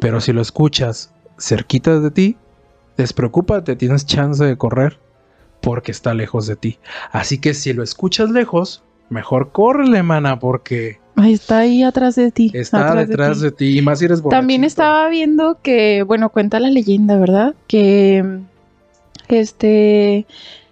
Pero 0.00 0.20
si 0.20 0.32
lo 0.32 0.40
escuchas 0.40 1.12
cerquita 1.38 1.98
de 1.98 2.10
ti, 2.10 2.36
despreocúpate, 2.96 3.76
tienes 3.76 4.06
chance 4.06 4.44
de 4.44 4.56
correr 4.56 5.00
porque 5.62 5.90
está 5.92 6.12
lejos 6.12 6.46
de 6.46 6.56
ti. 6.56 6.78
Así 7.12 7.38
que 7.38 7.54
si 7.54 7.72
lo 7.72 7.82
escuchas 7.82 8.28
lejos, 8.30 8.82
mejor 9.08 9.50
córrele, 9.52 10.02
mana, 10.02 10.38
porque 10.38 10.98
está 11.24 11.58
ahí 11.60 11.82
atrás 11.82 12.16
de 12.16 12.30
ti. 12.30 12.50
está 12.54 12.88
atrás 12.90 13.08
detrás 13.08 13.38
ti. 13.38 13.44
de 13.44 13.50
ti. 13.52 13.78
Y 13.78 13.82
más 13.82 13.98
si 14.00 14.04
eres 14.06 14.22
También 14.22 14.60
borrachito. 14.62 14.66
estaba 14.82 15.08
viendo 15.08 15.58
que, 15.62 16.02
bueno, 16.02 16.28
cuenta 16.30 16.60
la 16.60 16.68
leyenda, 16.70 17.18
¿verdad? 17.18 17.54
Que 17.66 18.40
este, 19.28 20.26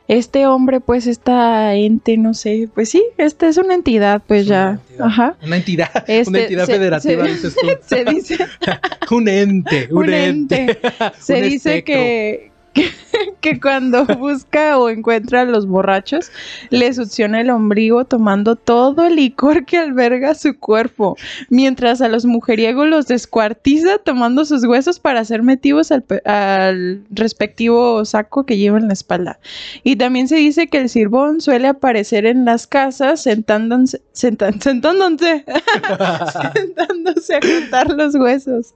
este 0.08 0.46
hombre, 0.46 0.80
pues, 0.80 1.06
esta 1.06 1.74
ente, 1.74 2.16
no 2.16 2.34
sé, 2.34 2.68
pues 2.74 2.88
sí, 2.90 3.02
esta 3.16 3.48
es 3.48 3.56
una 3.58 3.74
entidad, 3.74 4.22
pues 4.26 4.42
Es 4.42 4.48
ya, 4.48 4.64
una 4.66 4.80
entidad. 4.80 5.06
ajá. 5.06 5.36
Una 5.44 5.56
entidad, 5.56 5.90
Este, 6.08 6.28
una 6.30 6.40
entidad 6.40 6.66
se- 6.66 6.72
federativa, 6.72 7.24
se- 7.24 7.30
dices 7.30 7.54
tú. 7.54 7.66
Se 7.86 8.04
dice, 8.04 8.38
un 9.10 9.28
ente, 9.28 9.88
un, 9.90 9.98
un 9.98 10.12
ente. 10.12 10.60
ente. 10.62 10.78
Se 11.18 11.34
Un 11.36 11.42
dice 11.42 11.78
espectro. 11.78 11.94
que, 11.94 12.49
que, 12.72 12.90
que 13.40 13.60
cuando 13.60 14.04
busca 14.18 14.78
o 14.78 14.88
encuentra 14.88 15.42
a 15.42 15.44
los 15.44 15.66
borrachos, 15.66 16.30
le 16.70 16.92
succiona 16.92 17.40
el 17.40 17.50
ombligo 17.50 18.04
tomando 18.04 18.56
todo 18.56 19.06
el 19.06 19.16
licor 19.16 19.64
que 19.64 19.78
alberga 19.78 20.34
su 20.34 20.58
cuerpo, 20.58 21.16
mientras 21.48 22.00
a 22.00 22.08
los 22.08 22.24
mujeriegos 22.24 22.86
los 22.88 23.06
descuartiza 23.06 23.98
tomando 23.98 24.44
sus 24.44 24.64
huesos 24.64 25.00
para 25.00 25.24
ser 25.24 25.42
metidos 25.42 25.90
al, 25.90 26.04
al 26.24 27.02
respectivo 27.10 28.04
saco 28.04 28.44
que 28.46 28.56
lleva 28.56 28.78
en 28.78 28.86
la 28.88 28.92
espalda. 28.94 29.38
Y 29.82 29.96
también 29.96 30.28
se 30.28 30.36
dice 30.36 30.68
que 30.68 30.78
el 30.78 30.88
silbón 30.88 31.40
suele 31.40 31.68
aparecer 31.68 32.26
en 32.26 32.44
las 32.44 32.66
casas 32.66 33.22
sentándose, 33.22 34.00
sentan- 34.12 34.60
sentándose, 34.60 35.44
sentándose 36.54 37.34
a 37.36 37.40
juntar 37.40 37.88
los 37.90 38.14
huesos. 38.14 38.74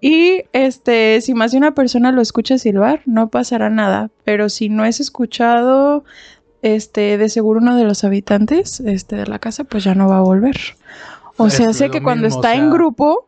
Y 0.00 0.44
este, 0.52 1.20
si 1.22 1.34
más 1.34 1.52
de 1.52 1.58
una 1.58 1.74
persona 1.74 2.12
lo 2.12 2.20
escucha 2.20 2.58
silbar, 2.58 3.02
no 3.06 3.28
pasará 3.28 3.70
nada. 3.70 4.10
Pero 4.24 4.48
si 4.48 4.68
no 4.68 4.84
es 4.84 5.00
escuchado, 5.00 6.04
este, 6.62 7.16
de 7.18 7.28
seguro 7.28 7.60
uno 7.60 7.76
de 7.76 7.84
los 7.84 8.04
habitantes 8.04 8.80
este, 8.80 9.16
de 9.16 9.26
la 9.26 9.38
casa, 9.38 9.64
pues 9.64 9.84
ya 9.84 9.94
no 9.94 10.08
va 10.08 10.18
a 10.18 10.22
volver. 10.22 10.56
O 11.38 11.50
sea, 11.50 11.72
sé 11.72 11.86
lo 11.86 11.92
que 11.92 12.02
cuando 12.02 12.26
mismo, 12.26 12.40
o 12.40 12.42
está 12.42 12.54
en 12.54 12.70
grupo, 12.70 13.26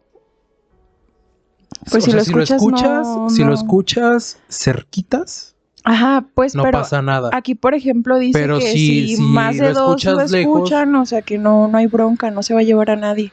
pues 1.90 2.02
O 2.04 2.06
si, 2.06 2.10
sea, 2.10 2.16
lo 2.36 2.42
escuchas, 2.42 3.06
no- 3.06 3.30
si 3.30 3.40
lo 3.42 3.48
no- 3.48 3.54
escuchas 3.54 4.38
cerquitas, 4.48 5.54
Ajá, 5.88 6.24
pues 6.34 6.54
no 6.54 6.62
pero 6.62 6.78
pasa 6.78 7.00
nada. 7.02 7.30
aquí, 7.32 7.54
por 7.54 7.74
ejemplo, 7.74 8.18
dice 8.18 8.38
Pero 8.38 8.58
que 8.58 8.66
si- 8.72 9.08
si, 9.08 9.16
si 9.16 9.22
más 9.22 9.56
de 9.56 9.72
lo 9.72 9.80
dos 9.80 10.04
lo 10.04 10.12
lejos- 10.26 10.32
escuchan, 10.34 10.94
o 10.96 11.06
sea 11.06 11.22
que 11.22 11.38
no, 11.38 11.66
no 11.68 11.78
hay 11.78 11.86
bronca, 11.86 12.30
no 12.30 12.42
se 12.42 12.52
va 12.54 12.60
a 12.60 12.62
llevar 12.62 12.90
a 12.90 12.96
nadie. 12.96 13.32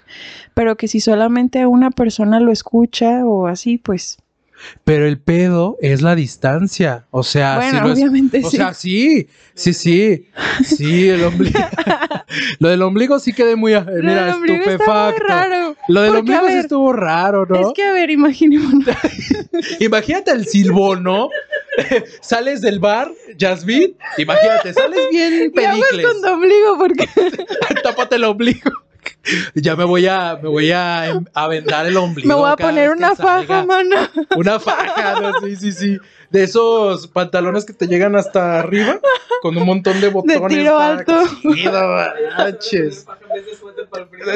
Pero 0.54 0.78
que 0.78 0.88
si 0.88 1.00
solamente 1.02 1.66
una 1.66 1.92
persona 1.92 2.40
lo 2.40 2.52
escucha 2.52 3.26
o 3.26 3.48
así, 3.48 3.78
pues 3.78 4.18
Pero 4.86 5.06
el 5.06 5.20
pedo 5.20 5.76
es 5.82 6.02
la 6.02 6.16
distancia. 6.16 7.06
O 7.12 7.24
sea, 7.24 7.58
bueno, 7.58 7.78
si 7.80 7.84
lo 7.84 7.92
es- 7.92 8.00
obviamente 8.00 8.42
o 8.44 8.50
sí. 8.50 8.56
sea, 8.58 8.74
sí, 8.74 9.28
sí, 9.54 9.74
sí, 9.74 10.26
sí, 10.64 11.10
el 11.10 11.24
ombligo. 11.26 11.60
lo 12.60 12.70
del 12.70 12.82
ombligo 12.82 13.20
sí 13.20 13.34
quedé 13.34 13.58
muy, 13.58 13.74
eh, 13.74 13.84
Lo 13.86 14.02
mira, 14.02 14.38
muy 14.38 14.50
estupefacto. 14.50 15.24
raro. 15.28 15.76
Lo 15.90 16.02
del 16.02 16.16
ombligo 16.16 16.48
sí 16.48 16.54
estuvo 16.54 16.94
raro, 16.94 17.46
¿no? 17.46 17.56
Es 17.68 17.74
que, 17.76 17.84
a 17.84 17.92
ver, 17.92 18.10
imaginémonos. 18.10 18.86
Imagínate 19.82 20.32
el 20.32 20.46
silbón, 20.46 21.04
¿no? 21.04 21.30
sales 22.22 22.62
del 22.62 22.80
bar, 22.80 23.12
Jasmine, 23.40 23.96
imagínate, 24.18 24.74
sales 24.74 25.00
bien 25.12 25.52
pedicles. 25.56 26.06
con 26.06 26.22
tu 26.22 26.28
ombligo 26.30 26.78
porque 26.78 27.08
Tápate 27.84 28.16
el 28.16 28.24
ombligo. 28.26 28.72
Ya 29.56 29.76
me 29.76 29.84
voy 29.86 30.08
a, 30.08 30.38
me 30.42 30.50
voy 30.50 30.72
a 30.72 31.08
em- 31.10 31.26
a 31.34 31.48
vendar 31.48 31.86
el 31.86 31.98
ombligo. 31.98 32.28
me 32.28 32.36
voy 32.36 32.50
a 32.52 32.56
poner 32.56 32.90
una 32.92 33.16
faja, 33.16 33.64
mano. 33.66 33.96
Una 34.36 34.60
faja, 34.60 35.20
¿no? 35.20 35.40
sí, 35.42 35.56
sí, 35.56 35.72
sí. 35.72 35.98
De 36.32 36.44
esos 36.44 37.08
pantalones 37.08 37.66
que 37.66 37.74
te 37.74 37.88
llegan 37.88 38.16
hasta 38.16 38.60
arriba, 38.60 39.00
con 39.42 39.56
un 39.58 39.66
montón 39.66 40.00
de 40.02 40.10
botones. 40.10 40.48
tiro 40.50 40.78
para- 40.78 40.94
alto. 41.00 41.24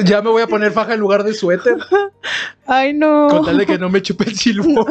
Ya 0.06 0.22
me 0.22 0.30
voy 0.30 0.42
a 0.44 0.48
poner 0.48 0.72
faja 0.72 0.94
en 0.94 1.00
lugar 1.00 1.24
de 1.24 1.34
suéter, 1.34 1.76
Ay, 2.68 2.94
no. 2.94 3.28
con 3.30 3.46
tal 3.46 3.58
de 3.58 3.66
que 3.66 3.78
no 3.78 3.90
me 3.90 4.02
chupe 4.02 4.26
el 4.26 4.36
silbo. 4.38 4.86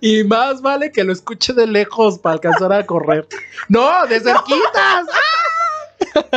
Y 0.00 0.24
más 0.24 0.62
vale 0.62 0.90
que 0.92 1.04
lo 1.04 1.12
escuche 1.12 1.52
de 1.52 1.66
lejos 1.66 2.18
para 2.18 2.34
alcanzar 2.34 2.72
a 2.72 2.86
correr. 2.86 3.26
¡No, 3.68 4.06
de 4.06 4.20
cerquitas! 4.20 5.06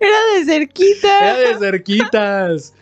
Era 0.00 0.16
de 0.34 0.44
cerquita. 0.44 1.30
Era 1.40 1.48
de 1.50 1.58
cerquitas. 1.58 2.74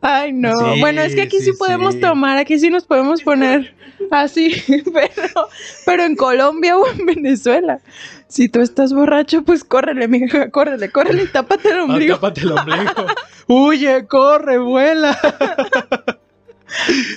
Ay, 0.00 0.32
no. 0.32 0.52
Sí, 0.74 0.80
bueno, 0.80 1.02
es 1.02 1.14
que 1.14 1.22
aquí 1.22 1.38
sí, 1.38 1.46
sí, 1.46 1.52
podemos 1.58 1.94
sí. 1.94 2.00
tomar, 2.00 2.38
aquí 2.38 2.58
sí 2.58 2.70
nos 2.70 2.84
podemos 2.84 3.22
poner 3.22 3.74
así, 4.10 4.62
pero, 4.92 5.48
pero 5.86 6.04
en 6.04 6.16
Colombia 6.16 6.76
o 6.76 6.86
en 6.88 7.06
Venezuela. 7.06 7.80
Si 8.28 8.48
tú 8.48 8.60
estás 8.60 8.92
borracho, 8.92 9.42
pues 9.42 9.62
córrele, 9.64 10.08
mija, 10.08 10.50
córrele, 10.50 10.90
córrele 10.90 11.24
y 11.24 11.26
tápate 11.28 11.68
el 11.70 11.78
Ah, 11.80 11.84
ombligo. 11.84 12.14
tápate 12.16 12.40
el 12.42 12.52
ombligo. 12.52 13.06
Huye, 13.48 14.06
corre, 14.06 14.58
vuela. 14.58 15.18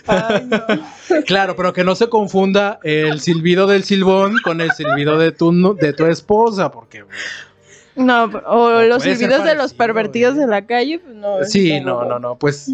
Ay, 0.07 0.47
no. 0.49 1.23
Claro, 1.25 1.55
pero 1.55 1.73
que 1.73 1.83
no 1.83 1.95
se 1.95 2.09
confunda 2.09 2.79
el 2.83 3.19
silbido 3.19 3.67
del 3.67 3.83
silbón 3.83 4.35
con 4.43 4.61
el 4.61 4.71
silbido 4.71 5.17
de 5.17 5.31
tu, 5.31 5.75
de 5.75 5.93
tu 5.93 6.05
esposa, 6.05 6.71
porque 6.71 7.03
No, 7.95 8.25
o 8.25 8.69
No, 8.69 8.81
los 8.83 9.03
silbidos 9.03 9.43
de 9.43 9.55
los 9.55 9.73
pervertidos 9.73 10.35
¿eh? 10.35 10.41
de 10.41 10.47
la 10.47 10.65
calle, 10.65 10.99
pues 10.99 11.15
no. 11.15 11.43
sí, 11.43 11.79
no, 11.79 12.05
no, 12.05 12.19
no, 12.19 12.35
pues 12.35 12.69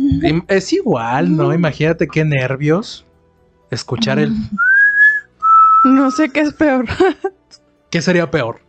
es 0.47 0.73
igual, 0.73 1.35
¿no? 1.35 1.53
Imagínate 1.53 2.07
qué 2.07 2.25
nervios 2.25 3.05
escuchar 3.69 4.19
el 4.19 4.33
No 5.83 6.11
sé 6.11 6.29
qué 6.29 6.41
es 6.41 6.53
peor. 6.53 6.85
¿Qué 7.89 8.01
sería 8.01 8.29
peor? 8.29 8.59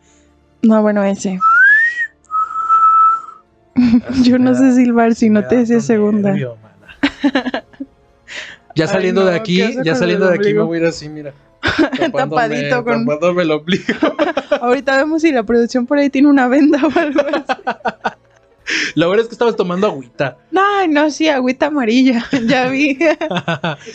No, 0.62 0.81
bueno, 0.81 1.02
ese. 1.04 1.38
Yo 4.23 4.38
no 4.38 4.54
sé 4.54 4.75
silbar 4.75 5.14
si 5.14 5.28
no 5.28 5.47
te 5.47 5.57
decía 5.57 5.81
segunda. 5.81 6.31
Nervio, 6.31 6.57
Ya 8.75 8.85
Ay, 8.85 8.91
saliendo 8.91 9.25
de 9.25 9.35
aquí, 9.35 9.57
¿qué 9.57 9.64
hace 9.64 9.85
ya 9.85 9.95
saliendo 9.95 10.26
de 10.29 10.35
aquí 10.35 10.55
me 10.55 10.62
voy 10.62 10.79
a 10.79 10.81
ir 10.83 10.87
así, 10.87 11.09
mira. 11.09 11.33
Tapadito 12.12 12.85
con- 12.85 13.05
tapándome 13.07 13.43
el 13.43 13.50
ombligo. 13.52 13.85
Ahorita 14.61 14.97
vemos 14.97 15.23
si 15.23 15.31
la 15.33 15.43
producción 15.45 15.87
por 15.87 15.99
ahí 15.99 16.11
tiene 16.11 16.29
una 16.29 16.49
venda 16.49 16.81
o 16.85 16.99
algo 16.99 17.21
así. 17.21 17.62
La 18.95 19.07
verdad 19.07 19.23
es 19.25 19.28
que 19.28 19.35
estabas 19.35 19.57
tomando 19.57 19.87
agüita. 19.87 20.38
Ay, 20.57 20.88
no, 20.88 21.11
sí, 21.11 21.28
agüita 21.28 21.66
amarilla, 21.66 22.25
ya 22.47 22.69
vi. 22.69 22.99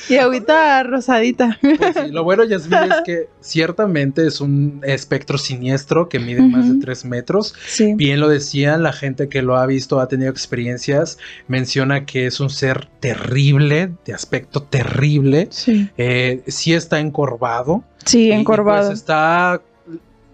y 0.09 0.15
agüita 0.15 0.83
rosadita. 0.83 1.57
Pues 1.62 1.95
sí, 1.95 2.12
lo 2.12 2.24
bueno, 2.24 2.43
Yasmin, 2.43 2.79
es 2.91 3.01
que 3.05 3.29
ciertamente 3.41 4.27
es 4.27 4.41
un 4.41 4.81
espectro 4.83 5.38
siniestro 5.38 6.09
que 6.09 6.19
mide 6.19 6.41
más 6.41 6.67
de. 6.71 6.79
3 6.79 7.05
metros. 7.05 7.55
Sí. 7.65 7.93
Bien 7.95 8.19
lo 8.19 8.27
decían, 8.29 8.83
la 8.83 8.93
gente 8.93 9.29
que 9.29 9.41
lo 9.41 9.57
ha 9.57 9.65
visto, 9.65 10.00
ha 10.00 10.07
tenido 10.07 10.29
experiencias, 10.29 11.17
menciona 11.47 12.05
que 12.05 12.27
es 12.27 12.39
un 12.39 12.50
ser 12.50 12.88
terrible, 13.00 13.91
de 14.05 14.13
aspecto 14.13 14.63
terrible. 14.63 15.47
Sí, 15.51 15.89
Eh, 15.97 16.43
sí 16.47 16.74
está 16.74 17.00
encorvado. 17.00 17.83
sí 18.05 18.25
y- 18.25 18.29
y, 18.29 18.31
encorvado. 18.33 18.88
pues 18.89 19.00
está 19.00 19.62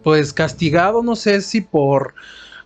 pues 0.03 0.33
castigado, 0.33 1.01
no 1.01 1.15
sé 1.15 1.41
si 1.41 1.61
por 1.61 2.13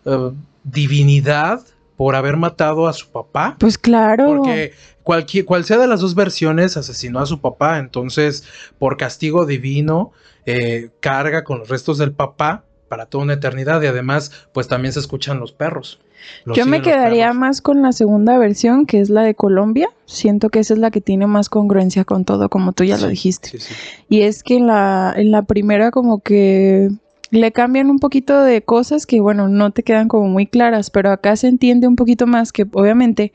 eh, 0.06 0.32
divinidad, 0.72 1.62
por 1.98 2.16
haber 2.16 2.38
matado 2.38 2.88
a 2.88 2.94
su 2.94 3.10
papá. 3.10 3.58
Pues 3.60 3.78
claro. 3.78 4.28
Porque 4.28 4.74
cualquier, 5.04 5.46
cual 5.46 5.66
sea 5.66 5.78
de 5.78 5.88
las 5.88 6.00
dos 6.00 6.16
versiones, 6.16 6.78
asesinó 6.78 7.20
a 7.20 7.26
su 7.26 7.42
papá, 7.42 7.80
entonces 7.80 8.44
por 8.78 8.98
castigo 8.98 9.46
divino 9.46 10.12
eh, 10.46 10.92
carga 11.02 11.44
con 11.44 11.60
los 11.60 11.70
restos 11.70 11.98
del 11.98 12.14
papá 12.14 12.64
para 12.88 13.08
toda 13.08 13.26
una 13.26 13.34
eternidad 13.34 13.82
y 13.82 13.88
además 13.88 14.32
pues 14.54 14.68
también 14.68 14.94
se 14.94 15.00
escuchan 15.00 15.40
los 15.40 15.52
perros. 15.52 16.00
Yo 16.46 16.66
me 16.66 16.82
quedaría 16.82 17.32
más 17.34 17.62
con 17.62 17.82
la 17.82 17.92
segunda 17.92 18.38
versión, 18.38 18.86
que 18.86 19.00
es 19.00 19.10
la 19.10 19.22
de 19.24 19.36
Colombia. 19.36 19.90
Siento 20.06 20.50
que 20.50 20.60
esa 20.60 20.74
es 20.74 20.80
la 20.80 20.90
que 20.90 21.00
tiene 21.00 21.28
más 21.28 21.48
congruencia 21.48 22.06
con 22.06 22.26
todo, 22.26 22.50
como 22.50 22.74
tú 22.74 22.84
ya 22.84 22.98
lo 22.98 23.08
dijiste. 23.08 23.50
sí, 23.50 23.60
sí. 23.60 23.74
Y 24.10 24.22
es 24.22 24.42
que 24.44 24.56
en 24.56 24.68
la, 24.68 25.14
en 25.16 25.32
la 25.32 25.44
primera 25.44 25.92
como 25.92 26.20
que 26.20 26.90
le 27.32 27.52
cambian 27.52 27.90
un 27.90 28.00
poquito 28.00 28.42
de 28.42 28.62
cosas 28.62 29.06
que, 29.06 29.20
bueno, 29.20 29.48
no 29.48 29.72
te 29.72 29.84
quedan 29.84 30.08
como 30.08 30.28
muy 30.28 30.48
claras, 30.48 30.90
pero 30.90 31.12
acá 31.12 31.36
se 31.36 31.48
entiende 31.48 31.88
un 31.88 31.96
poquito 31.96 32.28
más 32.28 32.52
que 32.52 32.66
obviamente 32.74 33.34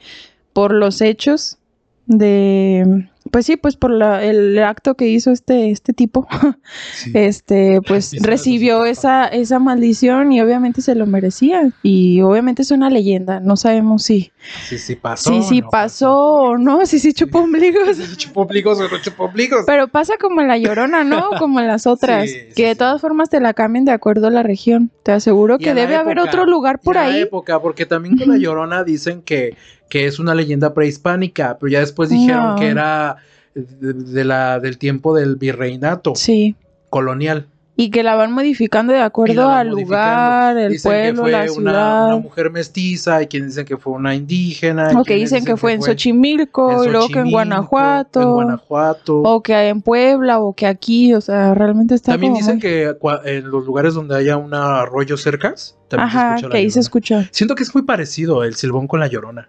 por 0.52 0.72
los 0.72 1.00
hechos 1.00 1.58
de, 2.06 3.08
pues 3.30 3.46
sí, 3.46 3.56
pues 3.56 3.76
por 3.76 3.90
la- 3.90 4.22
el 4.22 4.58
acto 4.62 4.94
que 4.96 5.06
hizo 5.08 5.30
este, 5.30 5.70
este 5.70 5.92
tipo, 5.92 6.26
Sí. 6.94 7.10
este, 7.14 7.80
pues 7.86 8.12
recibió 8.22 8.82
resucitó. 8.84 8.86
esa, 8.86 9.26
esa 9.28 9.58
maldición 9.58 10.32
y 10.32 10.40
obviamente 10.40 10.82
se 10.82 10.94
lo 10.94 11.06
merecía. 11.06 11.70
Y 11.82 12.20
obviamente 12.22 12.62
es 12.62 12.70
una 12.70 12.90
leyenda, 12.90 13.40
no 13.40 13.56
sabemos 13.56 14.02
si, 14.02 14.32
Sí, 14.68 14.78
sí 14.78 14.96
pasó. 14.96 15.30
si, 15.32 15.42
si 15.42 15.60
no 15.60 15.68
pasó 15.70 16.14
o 16.16 16.58
no, 16.58 16.84
si 16.86 16.98
sí 16.98 17.12
chupó 17.14 17.40
ombligos. 17.40 17.98
Chupó 18.16 18.42
ombligos 18.42 18.80
o 18.80 18.88
no 18.88 18.98
chupó 19.00 19.24
ombligos. 19.24 19.60
Pero 19.66 19.88
pasa 19.88 20.14
como 20.20 20.40
en 20.40 20.48
la 20.48 20.58
llorona, 20.58 21.04
¿no? 21.04 21.30
Como 21.38 21.60
en 21.60 21.68
las 21.68 21.86
otras. 21.86 22.28
Que 22.56 22.66
de 22.68 22.76
todas 22.76 23.00
formas 23.00 23.30
te 23.30 23.40
la 23.40 23.54
cambian 23.54 23.84
de 23.84 23.92
acuerdo 23.92 24.26
a 24.26 24.30
la 24.30 24.42
región. 24.42 24.90
Te 25.04 25.12
aseguro 25.12 25.58
que 25.58 25.74
debe 25.74 25.96
haber 25.96 26.18
otro 26.18 26.44
lugar 26.46 26.80
por 26.80 26.96
Y 26.96 26.98
a 26.98 27.02
la 27.02 27.08
ahí. 27.14 27.20
época, 27.22 27.60
porque 27.60 27.86
también 27.86 28.16
con 28.18 28.28
la. 28.28 28.36
Llorona 28.36 28.82
dicen 28.84 29.22
que, 29.22 29.56
que 29.88 30.06
es 30.06 30.18
una 30.18 30.34
leyenda 30.34 30.74
prehispánica, 30.74 31.56
pero 31.60 31.70
ya 31.70 31.80
después 31.80 32.08
dijeron 32.10 32.54
No. 32.54 32.56
que 32.56 32.66
era 32.68 33.11
de, 33.54 33.92
de 33.92 34.24
la, 34.24 34.60
del 34.60 34.78
tiempo 34.78 35.14
del 35.14 35.36
virreinato 35.36 36.14
Sí. 36.14 36.54
colonial. 36.90 37.46
Y 37.74 37.88
que 37.90 38.02
la 38.02 38.14
van 38.14 38.32
modificando 38.32 38.92
de 38.92 39.00
acuerdo 39.00 39.48
al 39.48 39.68
lugar, 39.70 40.58
el 40.58 40.72
Dicen 40.72 40.92
que 40.92 40.98
pueblo, 41.14 41.22
fue 41.22 41.30
la 41.32 41.38
una, 41.38 41.48
ciudad. 41.48 42.06
una 42.08 42.16
mujer 42.18 42.50
mestiza, 42.50 43.22
y 43.22 43.26
quienes 43.28 43.48
dicen 43.48 43.64
que 43.64 43.78
fue 43.78 43.94
una 43.94 44.14
indígena. 44.14 44.90
o 44.94 45.02
que 45.02 45.14
dicen 45.14 45.42
que 45.42 45.56
fue 45.56 45.72
en 45.72 45.82
Xochimilco, 45.82 46.82
en 46.84 46.88
y 46.90 46.92
luego 46.92 47.08
que 47.08 47.20
en 47.20 47.30
Guanajuato. 47.30 48.20
En 48.20 48.28
Guanajuato. 48.30 49.22
O 49.22 49.42
que 49.42 49.54
en 49.68 49.80
Puebla, 49.80 50.38
o 50.40 50.52
que 50.52 50.66
aquí. 50.66 51.14
O 51.14 51.22
sea, 51.22 51.54
realmente 51.54 51.94
está 51.94 52.12
También 52.12 52.34
como 52.34 52.40
dicen 52.44 52.56
muy- 52.56 52.60
que 52.60 52.94
en 53.24 53.50
los 53.50 53.64
lugares 53.64 53.94
donde 53.94 54.16
haya 54.16 54.36
un 54.36 54.52
arroyo 54.52 55.16
cercas, 55.16 55.78
también 55.88 56.10
se 56.10 56.18
escucha 56.18 56.46
la 56.48 56.52
que 56.52 56.58
ahí 56.58 56.70
se 56.70 56.80
escucha. 56.80 57.28
Siento 57.32 57.54
que 57.54 57.62
es 57.62 57.74
muy 57.74 57.84
parecido 57.84 58.44
el 58.44 58.54
silbón 58.54 58.86
con 58.86 59.00
la 59.00 59.06
llorona. 59.06 59.48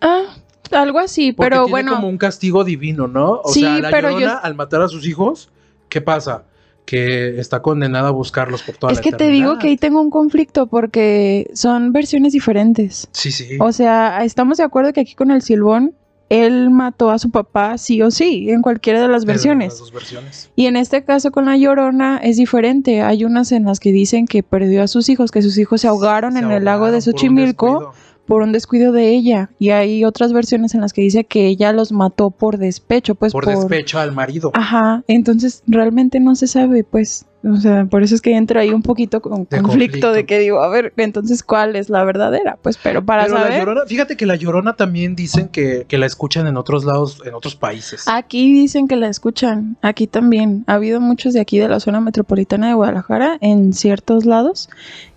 Ah, 0.00 0.37
algo 0.72 0.98
así, 0.98 1.32
Porque 1.32 1.50
pero 1.50 1.64
tiene 1.64 1.70
bueno. 1.70 1.94
como 1.96 2.08
un 2.08 2.18
castigo 2.18 2.64
divino, 2.64 3.08
¿no? 3.08 3.40
O 3.44 3.52
Sí, 3.52 3.60
sea, 3.60 3.78
la 3.80 3.90
pero 3.90 4.10
yo- 4.10 4.18
llorona 4.20 4.38
al 4.38 4.54
matar 4.54 4.82
a 4.82 4.88
sus 4.88 5.06
hijos, 5.06 5.50
¿qué 5.88 6.00
pasa? 6.00 6.44
Que 6.84 7.38
está 7.38 7.60
condenada 7.60 8.08
a 8.08 8.12
buscarlos 8.12 8.62
por 8.62 8.76
toda 8.76 8.92
Es 8.92 8.98
la 8.98 9.02
que 9.02 9.12
te 9.12 9.28
digo 9.28 9.58
que 9.58 9.68
ahí 9.68 9.76
tengo 9.76 10.00
un 10.00 10.08
conflicto 10.10 10.68
porque 10.68 11.50
son 11.52 11.92
versiones 11.92 12.32
diferentes. 12.32 13.08
Sí, 13.12 13.30
sí. 13.30 13.58
O 13.60 13.72
sea, 13.72 14.24
estamos 14.24 14.56
de 14.58 14.64
acuerdo 14.64 14.92
que 14.94 15.00
aquí 15.00 15.14
con 15.14 15.30
el 15.30 15.42
Silbón, 15.42 15.94
él 16.30 16.68
mató 16.70 17.10
a 17.10 17.18
su 17.18 17.30
papá 17.30 17.78
sí 17.78 18.00
o 18.02 18.10
sí, 18.10 18.50
en 18.50 18.60
cualquiera 18.62 19.00
de 19.00 19.08
las 19.08 19.24
versiones. 19.24 19.68
Las 19.74 19.78
dos 19.80 19.92
versiones. 19.92 20.50
Y 20.56 20.66
en 20.66 20.76
este 20.76 21.02
caso 21.04 21.30
con 21.30 21.46
la 21.46 21.56
Llorona 21.56 22.18
es 22.22 22.36
diferente. 22.36 23.00
Hay 23.02 23.24
unas 23.24 23.50
en 23.52 23.64
las 23.64 23.80
que 23.80 23.92
dicen 23.92 24.26
que 24.26 24.42
perdió 24.42 24.82
a 24.82 24.88
sus 24.88 25.08
hijos, 25.08 25.30
que 25.30 25.40
sus 25.42 25.56
hijos 25.58 25.80
se 25.82 25.88
ahogaron 25.88 26.34
Se 26.34 26.38
en 26.40 26.50
el 26.50 26.64
lago 26.64 26.90
de 26.90 27.00
Xochimilco. 27.00 27.92
Por 28.28 28.42
un 28.42 28.52
descuido 28.52 28.92
de 28.92 29.08
ella. 29.08 29.50
Y 29.58 29.70
hay 29.70 30.04
otras 30.04 30.34
versiones 30.34 30.74
en 30.74 30.82
las 30.82 30.92
que 30.92 31.00
dice 31.00 31.24
que 31.24 31.46
ella 31.46 31.72
los 31.72 31.92
mató 31.92 32.30
por 32.30 32.58
despecho, 32.58 33.14
pues 33.14 33.32
por, 33.32 33.46
despecho 33.46 33.98
al 33.98 34.12
marido. 34.12 34.50
Ajá, 34.52 35.02
entonces 35.08 35.62
realmente 35.66 36.20
no 36.20 36.36
se 36.36 36.46
sabe, 36.46 36.84
pues. 36.84 37.24
O 37.44 37.56
sea, 37.56 37.84
por 37.86 38.02
eso 38.02 38.16
es 38.16 38.20
que 38.20 38.36
entra 38.36 38.62
ahí 38.62 38.70
un 38.70 38.82
poquito 38.82 39.22
con 39.22 39.46
De 39.48 39.62
conflicto, 39.62 39.62
conflicto. 39.62 40.12
de 40.12 40.26
que 40.26 40.40
digo, 40.40 40.60
a 40.60 40.68
ver, 40.68 40.92
entonces 40.96 41.44
cuál 41.44 41.76
es 41.76 41.88
la 41.88 42.02
verdadera, 42.02 42.58
pues, 42.60 42.76
pero 42.82 43.06
para 43.06 43.22
Pero 43.22 43.34
la 43.34 43.42
saber. 43.42 43.58
llorona, 43.60 43.82
fíjate 43.86 44.16
que 44.16 44.26
la 44.26 44.34
llorona 44.34 44.74
también 44.74 45.14
dicen 45.14 45.48
que, 45.48 45.86
que 45.86 45.98
la 45.98 46.06
escuchan 46.06 46.48
en 46.48 46.56
otros 46.56 46.84
lados, 46.84 47.22
en 47.24 47.34
otros 47.34 47.54
países. 47.54 48.06
Aquí 48.08 48.52
dicen 48.52 48.88
que 48.88 48.96
la 48.96 49.08
escuchan, 49.08 49.76
aquí 49.82 50.08
también. 50.08 50.64
Ha 50.66 50.74
habido 50.74 51.00
muchos 51.00 51.32
de 51.32 51.40
aquí 51.40 51.58
de 51.58 51.68
la 51.68 51.78
zona 51.78 52.00
metropolitana 52.00 52.68
de 52.68 52.74
Guadalajara, 52.74 53.38
en 53.40 53.72
ciertos 53.72 54.26
lados, 54.26 54.68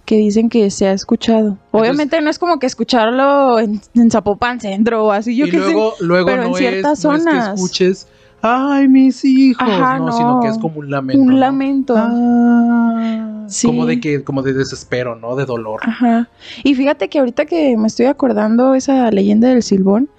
que 0.05 0.17
dicen 0.17 0.49
que 0.49 0.69
se 0.71 0.87
ha 0.87 0.93
escuchado. 0.93 1.57
Obviamente 1.71 2.19
no 2.21 2.29
es 2.29 2.39
como 2.39 2.59
que 2.59 2.67
escucharlo 2.67 3.59
en, 3.59 3.81
en 3.93 4.11
Zapopan 4.11 4.59
Centro 4.59 5.05
o 5.05 5.11
así, 5.11 5.35
yo 5.35 5.45
y 5.45 5.51
qué 5.51 5.57
sé. 5.57 5.63
luego, 5.63 5.93
luego 5.99 6.25
pero 6.27 6.43
no, 6.43 6.47
en 6.49 6.55
ciertas 6.55 6.99
es, 6.99 7.05
no 7.05 7.15
es 7.15 7.25
que 7.25 7.37
escuches, 7.37 8.07
ay, 8.41 8.87
mis 8.87 9.23
hijos, 9.23 9.67
Ajá, 9.67 9.99
no, 9.99 10.07
no. 10.07 10.11
sino 10.11 10.39
que 10.41 10.47
es 10.49 10.57
como 10.57 10.79
un 10.79 10.89
lamento. 10.89 11.21
Un 11.21 11.39
lamento. 11.39 11.95
Ah, 11.97 13.27
Sí. 13.47 13.67
Como 13.67 13.85
de 13.85 13.99
que, 13.99 14.23
como 14.23 14.43
de 14.43 14.53
desespero, 14.53 15.17
¿no? 15.17 15.35
De 15.35 15.43
dolor. 15.45 15.81
Ajá. 15.83 16.29
Y 16.63 16.73
fíjate 16.73 17.09
que 17.09 17.19
ahorita 17.19 17.45
que 17.45 17.75
me 17.75 17.87
estoy 17.87 18.05
acordando 18.05 18.75
esa 18.75 19.11
leyenda 19.11 19.49
del 19.49 19.61
Silbón, 19.61 20.09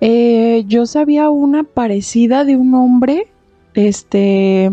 eh, 0.00 0.62
yo 0.68 0.86
sabía 0.86 1.28
una 1.28 1.64
parecida 1.64 2.44
de 2.44 2.54
un 2.56 2.72
hombre, 2.74 3.26
este, 3.74 4.70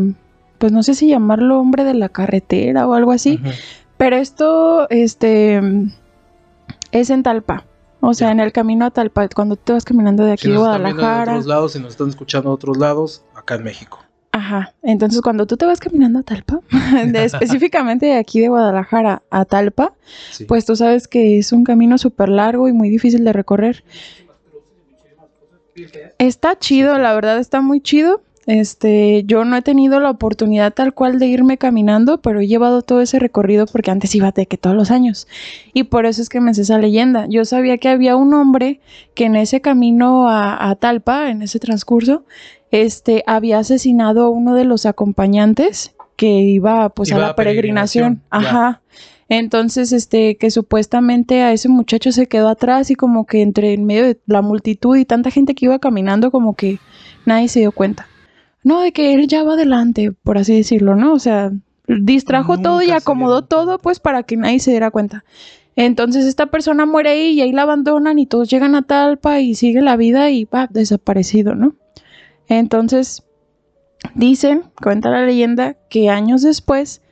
pues 0.59 0.71
no 0.71 0.83
sé 0.83 0.93
si 0.93 1.07
llamarlo 1.07 1.59
hombre 1.59 1.83
de 1.83 1.95
la 1.95 2.09
carretera 2.09 2.87
o 2.87 2.93
algo 2.93 3.11
así, 3.11 3.39
Ujú. 3.41 3.49
Pero 3.97 4.15
esto, 4.17 4.89
este, 4.89 5.61
es 6.91 7.09
en 7.09 7.23
Talpa. 7.23 7.65
O 8.01 8.13
sea, 8.13 8.27
Ya. 8.27 8.31
en 8.33 8.39
el 8.39 8.51
camino 8.51 8.85
a 8.85 8.91
Talpa, 8.91 9.27
cuando 9.29 9.55
te 9.55 9.73
vas 9.73 9.83
caminando 9.85 10.23
de 10.25 10.33
aquí 10.33 10.43
Si 10.43 10.49
de 10.49 10.55
nos 10.55 10.63
están 10.67 10.81
Guadalajara. 10.81 11.31
otros 11.33 11.45
lados, 11.47 11.71
si 11.73 11.79
nos 11.79 11.91
están 11.91 12.09
escuchando 12.09 12.49
de 12.49 12.53
otros 12.55 12.77
lados, 12.77 13.23
acá 13.35 13.55
en 13.55 13.63
México. 13.63 13.99
Ajá. 14.31 14.73
Entonces, 14.83 15.21
cuando 15.21 15.47
tú 15.47 15.55
te 15.57 15.65
vas 15.65 15.79
caminando 15.79 16.19
a 16.19 16.23
Talpa, 16.23 16.59
de- 17.07 17.23
específicamente 17.23 18.05
de 18.07 18.17
aquí 18.17 18.41
de 18.41 18.49
Guadalajara 18.49 19.23
a 19.31 19.45
Talpa, 19.45 19.93
Sí. 20.31 20.43
pues 20.45 20.65
tú 20.65 20.75
sabes 20.75 21.07
que 21.07 21.39
es 21.39 21.51
un 21.53 21.63
camino 21.63 21.97
súper 21.97 22.29
largo 22.29 22.67
y 22.67 22.73
muy 22.73 22.89
difícil 22.89 23.23
de 23.23 23.33
recorrer. 23.33 23.83
Está 26.19 26.57
chido, 26.57 26.97
la 26.97 27.13
verdad 27.13 27.37
está 27.39 27.61
muy 27.61 27.81
chido. 27.81 28.21
Este, 28.47 29.23
yo 29.25 29.43
no 29.43 29.57
he 29.57 29.61
tenido 29.61 29.99
la 29.99 30.11
oportunidad 30.11 30.73
tal 30.73 30.93
cual 30.93 31.17
de 31.17 31.25
irme 31.27 31.57
caminando, 31.57 32.21
pero 32.21 32.41
he 32.41 32.47
llevado 32.47 32.83
todo 32.83 33.01
ese 33.01 33.17
recorrido 33.17 33.65
porque 33.65 33.91
antes 33.91 34.13
iba 34.13 34.31
de 34.31 34.45
que 34.45 34.57
todos 34.57 34.75
los 34.75 34.91
años. 34.91 35.27
Y 35.73 35.83
por 35.83 36.05
eso 36.05 36.21
es 36.21 36.29
que 36.29 36.41
me 36.41 36.53
sé 36.53 36.61
esa 36.61 36.77
leyenda. 36.77 37.25
Yo 37.27 37.45
sabía 37.45 37.77
que 37.77 37.89
había 37.89 38.15
un 38.15 38.33
hombre 38.33 38.81
que 39.15 39.25
en 39.25 39.35
ese 39.35 39.61
camino 39.61 40.29
a, 40.29 40.69
a 40.69 40.75
Talpa, 40.75 41.29
en 41.31 41.41
ese 41.41 41.59
transcurso, 41.59 42.23
este, 42.71 43.23
había 43.25 43.59
asesinado 43.59 44.25
a 44.25 44.29
uno 44.29 44.53
de 44.53 44.65
los 44.65 44.85
acompañantes 44.85 45.95
que 46.15 46.27
iba 46.27 46.89
pues 46.89 47.09
Iba 47.09 47.17
a 47.17 47.27
la 47.27 47.35
peregrinación. 47.35 48.21
ya. 48.31 48.37
Ajá. 48.37 48.81
Entonces, 49.27 49.91
este, 49.91 50.37
que 50.37 50.51
supuestamente 50.51 51.41
a 51.41 51.51
ese 51.51 51.67
muchacho 51.67 52.11
se 52.11 52.27
quedó 52.27 52.47
atrás 52.47 52.91
y 52.91 52.95
como 52.95 53.25
que 53.25 53.41
entre 53.41 53.73
en 53.73 53.85
medio 53.85 54.03
de 54.03 54.19
la 54.27 54.43
multitud 54.43 54.95
y 54.97 55.05
tanta 55.05 55.31
gente 55.31 55.55
que 55.55 55.65
iba 55.65 55.79
caminando, 55.79 56.29
como 56.29 56.55
que 56.55 56.77
nadie 57.25 57.47
se 57.47 57.61
dio 57.61 57.71
cuenta. 57.71 58.07
No, 58.65 58.81
de 58.81 58.91
que 58.91 59.13
él 59.13 59.27
ya 59.27 59.43
va 59.43 59.53
adelante, 59.53 60.11
por 60.11 60.39
así 60.39 60.55
decirlo, 60.55 60.95
¿no? 60.95 61.13
O 61.13 61.19
sea, 61.19 61.51
distrajo 61.87 62.57
todo 62.57 62.81
y 62.81 62.89
acomodó 62.89 63.43
todo, 63.43 63.77
pues 63.77 63.99
para 63.99 64.23
que 64.23 64.37
nadie 64.37 64.59
se 64.59 64.71
diera 64.71 64.89
cuenta. 64.89 65.23
Entonces 65.75 66.25
esta 66.25 66.47
persona 66.47 66.87
muere 66.87 67.11
ahí 67.11 67.29
y 67.33 67.41
ahí 67.41 67.51
la 67.51 67.61
abandonan 67.61 68.17
y 68.17 68.25
todos 68.25 68.49
llegan 68.49 68.73
a 68.73 68.81
Talpa 68.81 69.39
y 69.39 69.53
sigue 69.53 69.83
la 69.83 69.97
vida 69.97 70.31
y 70.31 70.45
va 70.45 70.67
desaparecido, 70.71 71.53
¿no? 71.53 71.75
Entonces, 72.47 73.23
dicen, 74.15 74.63
cuenta 74.81 75.11
la 75.11 75.27
leyenda, 75.27 75.75
que 75.87 76.09
años 76.09 76.41
después, 76.41 77.03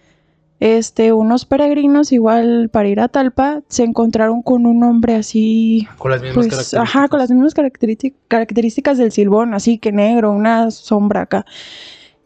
este, 0.60 1.12
unos 1.12 1.46
peregrinos, 1.46 2.12
igual 2.12 2.70
para 2.72 2.88
ir 2.88 3.00
a 3.02 3.08
Talpa, 3.10 3.62
se 3.68 3.84
encontraron 3.84 4.42
con 4.42 4.66
un 4.66 4.84
hombre 4.84 5.16
así, 5.16 5.88
Con 5.98 6.12
las 6.12 6.22
mismas 6.22 6.36
pues, 6.36 6.48
características. 6.48 6.82
ajá, 6.96 7.08
con 7.10 7.20
las 7.20 7.30
mismas 7.32 7.54
característic- 7.56 8.14
características 8.28 8.98
del 8.98 9.12
silbón, 9.12 9.54
así 9.54 9.78
que 9.78 9.92
negro, 9.92 10.32
una 10.32 10.72
sombra 10.72 11.22
acá. 11.24 11.46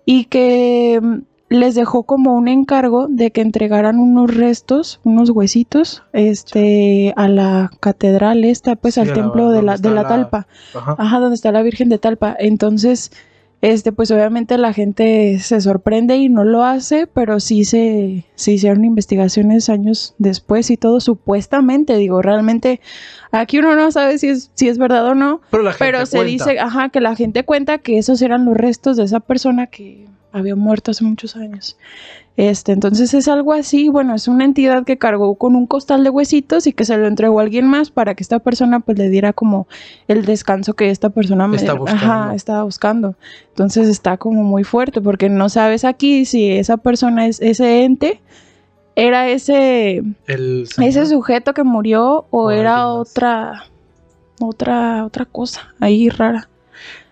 Y 0.05 0.25
que 0.25 0.99
mm, 1.01 1.15
les 1.49 1.75
dejó 1.75 2.03
como 2.03 2.33
un 2.35 2.47
encargo 2.49 3.07
de 3.09 3.31
que 3.31 3.41
entregaran 3.41 3.99
unos 3.99 4.35
restos, 4.35 4.99
unos 5.03 5.29
huesitos, 5.31 6.03
este, 6.13 7.13
a 7.15 7.27
la 7.29 7.71
catedral 7.79 8.43
esta, 8.43 8.75
pues 8.75 8.95
Sí, 8.95 8.99
al 8.99 9.07
la- 9.07 9.13
templo 9.13 9.49
de 9.51 9.61
la, 9.63 9.77
de 9.77 9.89
la- 9.89 10.07
Talpa. 10.07 10.47
Ajá. 10.75 10.95
Ajá, 10.97 11.19
donde 11.19 11.35
está 11.35 11.51
la 11.51 11.63
Virgen 11.63 11.89
de 11.89 11.97
Talpa. 11.97 12.35
Entonces, 12.37 13.11
este, 13.61 13.91
pues 13.91 14.11
obviamente 14.11 14.57
la 14.57 14.71
gente 14.71 15.39
se 15.39 15.59
sorprende 15.61 16.17
y 16.17 16.29
no 16.29 16.43
lo 16.43 16.63
hace, 16.63 17.07
pero 17.07 17.39
sí 17.39 17.65
se, 17.65 18.25
se 18.35 18.51
hicieron 18.51 18.85
investigaciones 18.85 19.69
años 19.69 20.13
después 20.19 20.69
y 20.69 20.77
todo, 20.77 20.99
supuestamente, 20.99 21.97
digo, 21.97 22.21
realmente 22.21 22.79
aquí 23.31 23.57
uno 23.59 23.75
no 23.75 23.91
sabe 23.91 24.19
si 24.19 24.27
es, 24.29 24.51
si 24.53 24.67
es 24.69 24.77
verdad 24.77 25.05
o 25.07 25.15
no, 25.15 25.41
Pero 25.49 25.63
la 25.63 25.73
gente 25.73 25.85
pero 25.85 26.05
se 26.05 26.17
cuenta. 26.17 26.31
dice, 26.31 26.59
ajá, 26.59 26.89
que 26.89 27.01
la 27.01 27.15
gente 27.15 27.43
cuenta 27.45 27.79
que 27.79 27.97
esos 27.97 28.21
eran 28.21 28.45
los 28.45 28.55
restos 28.55 28.95
de 28.97 29.03
esa 29.05 29.19
persona 29.21 29.67
que 29.67 30.05
había 30.38 30.56
muerto 30.56 30.91
hace 30.91 31.04
muchos 31.04 31.36
años. 31.36 31.78
Este, 32.36 32.71
entonces 32.71 33.15
es 33.15 33.28
algo 33.28 33.52
así, 33.54 33.89
bueno, 33.89 34.13
es 34.13 34.28
una 34.28 34.45
entidad 34.45 34.84
que 34.86 35.00
cargó 35.00 35.36
con 35.36 35.56
un 35.56 35.65
costal 35.65 36.04
de 36.04 36.12
huesitos 36.12 36.67
y 36.67 36.73
que 36.73 36.86
se 36.86 36.95
lo 36.95 37.08
entregó 37.08 37.39
a 37.39 37.43
alguien 37.43 37.65
más 37.67 37.89
para 37.89 38.13
que 38.13 38.21
esta 38.21 38.38
persona 38.38 38.80
pues 38.80 38.97
le 39.00 39.10
diera 39.10 39.34
como 39.34 39.67
el 40.08 40.23
descanso 40.23 40.76
que 40.76 40.91
esta 40.91 41.10
persona 41.10 41.47
me- 41.47 41.58
Está 41.58 41.73
buscando. 41.73 42.04
Ajá, 42.06 42.36
estaba 42.36 42.63
buscando. 42.63 43.15
Entonces 43.50 43.88
está 43.88 44.17
como 44.17 44.43
muy 44.43 44.63
fuerte 44.63 45.02
porque 45.02 45.30
no 45.30 45.50
sabes 45.50 45.84
aquí 45.84 46.26
si 46.26 46.52
esa 46.52 46.78
persona 46.78 47.26
es 47.26 47.41
ese 47.41 47.84
ente 47.86 48.21
era 48.95 49.28
ese 49.30 50.04
El 50.28 50.67
ese 50.80 51.06
sujeto 51.08 51.54
que 51.56 51.63
murió 51.63 52.28
o 52.30 52.43
O 52.45 52.52
era 52.52 52.88
otra 52.93 53.63
otra 54.39 55.06
otra 55.06 55.26
cosa 55.26 55.73
ahí 55.80 56.10
rara. 56.10 56.50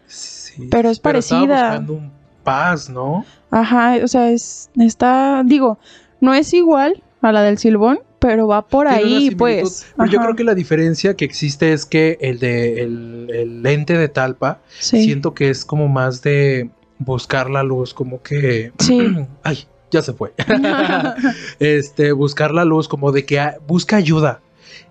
Sí, 0.05 0.67
pero 0.69 0.89
es 0.89 0.99
parecida. 0.99 1.69
buscando 1.79 1.93
un 1.93 2.11
paz, 2.45 2.89
¿no? 2.89 3.25
Ajá, 3.51 3.97
o 4.01 4.07
sea, 4.07 4.31
es 4.31 4.69
está 4.79 5.43
digo, 5.43 5.77
no 6.21 6.33
es 6.33 6.53
igual 6.53 7.03
a 7.21 7.33
la 7.33 7.41
del 7.41 7.57
silbón, 7.57 7.99
pero 8.19 8.47
va 8.47 8.65
por 8.65 8.87
ahí 8.87 9.31
pues. 9.31 9.85
Pero 9.97 10.09
yo 10.09 10.19
creo 10.19 10.35
que 10.35 10.43
la 10.45 10.55
diferencia 10.55 11.15
que 11.15 11.25
existe 11.25 11.73
es 11.73 11.85
que 11.85 12.17
el 12.21 12.39
de 12.39 12.81
el, 12.81 13.29
el 13.33 13.61
lente 13.61 13.97
de 13.97 14.07
Talpa 14.07 14.59
sí. 14.79 15.03
siento 15.03 15.33
que 15.33 15.49
es 15.49 15.65
como 15.65 15.89
más 15.89 16.21
de 16.21 16.69
buscar 16.99 17.49
la 17.49 17.63
luz, 17.63 17.93
como 17.93 18.21
que 18.21 18.71
Sí. 18.79 19.01
ay, 19.43 19.65
ya 19.91 20.01
se 20.01 20.13
fue. 20.13 20.33
este, 21.59 22.11
buscar 22.11 22.51
la 22.51 22.65
luz 22.65 22.87
como 22.87 23.11
de 23.11 23.25
que 23.25 23.41
busca 23.67 23.97
ayuda. 23.97 24.41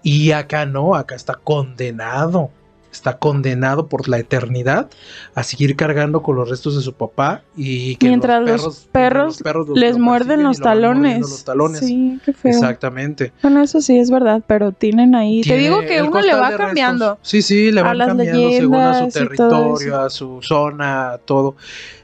Y 0.02 0.32
acá 0.32 0.66
no, 0.66 0.94
acá 0.94 1.14
está 1.14 1.34
condenado. 1.34 2.50
Está 2.94 3.18
condenado 3.18 3.88
por 3.88 4.08
la 4.08 4.18
eternidad 4.18 4.88
a 5.34 5.42
seguir 5.42 5.74
cargando 5.74 6.22
con 6.22 6.36
los 6.36 6.48
restos 6.48 6.76
de 6.76 6.82
su 6.82 6.92
papá 6.92 7.42
y 7.56 7.96
que 7.96 8.06
Mientras 8.06 8.40
los 8.42 8.86
perros 8.92 9.40
los 9.42 9.76
Les 9.76 9.98
muerden 9.98 10.44
los 10.44 10.60
talones. 10.60 11.20
los 11.20 11.44
talones. 11.44 11.80
Sí, 11.80 12.20
qué 12.24 12.32
feo. 12.32 12.52
Exactamente. 12.52 13.32
Bueno, 13.42 13.62
eso 13.62 13.80
sí 13.80 13.98
es 13.98 14.12
verdad, 14.12 14.42
pero 14.46 14.70
tienen 14.70 15.16
ahí. 15.16 15.40
Te 15.42 15.56
digo 15.56 15.80
que 15.80 16.02
uno 16.02 16.20
le 16.20 16.34
va 16.34 16.56
cambiando. 16.56 17.18
Sí, 17.22 17.42
sí, 17.42 17.72
le 17.72 17.82
van 17.82 17.98
cambiando 17.98 18.50
según 18.50 18.76
a 18.76 19.00
su 19.00 19.08
territorio, 19.08 20.00
a 20.00 20.08
su 20.08 20.38
zona, 20.40 21.18
todo. 21.24 21.56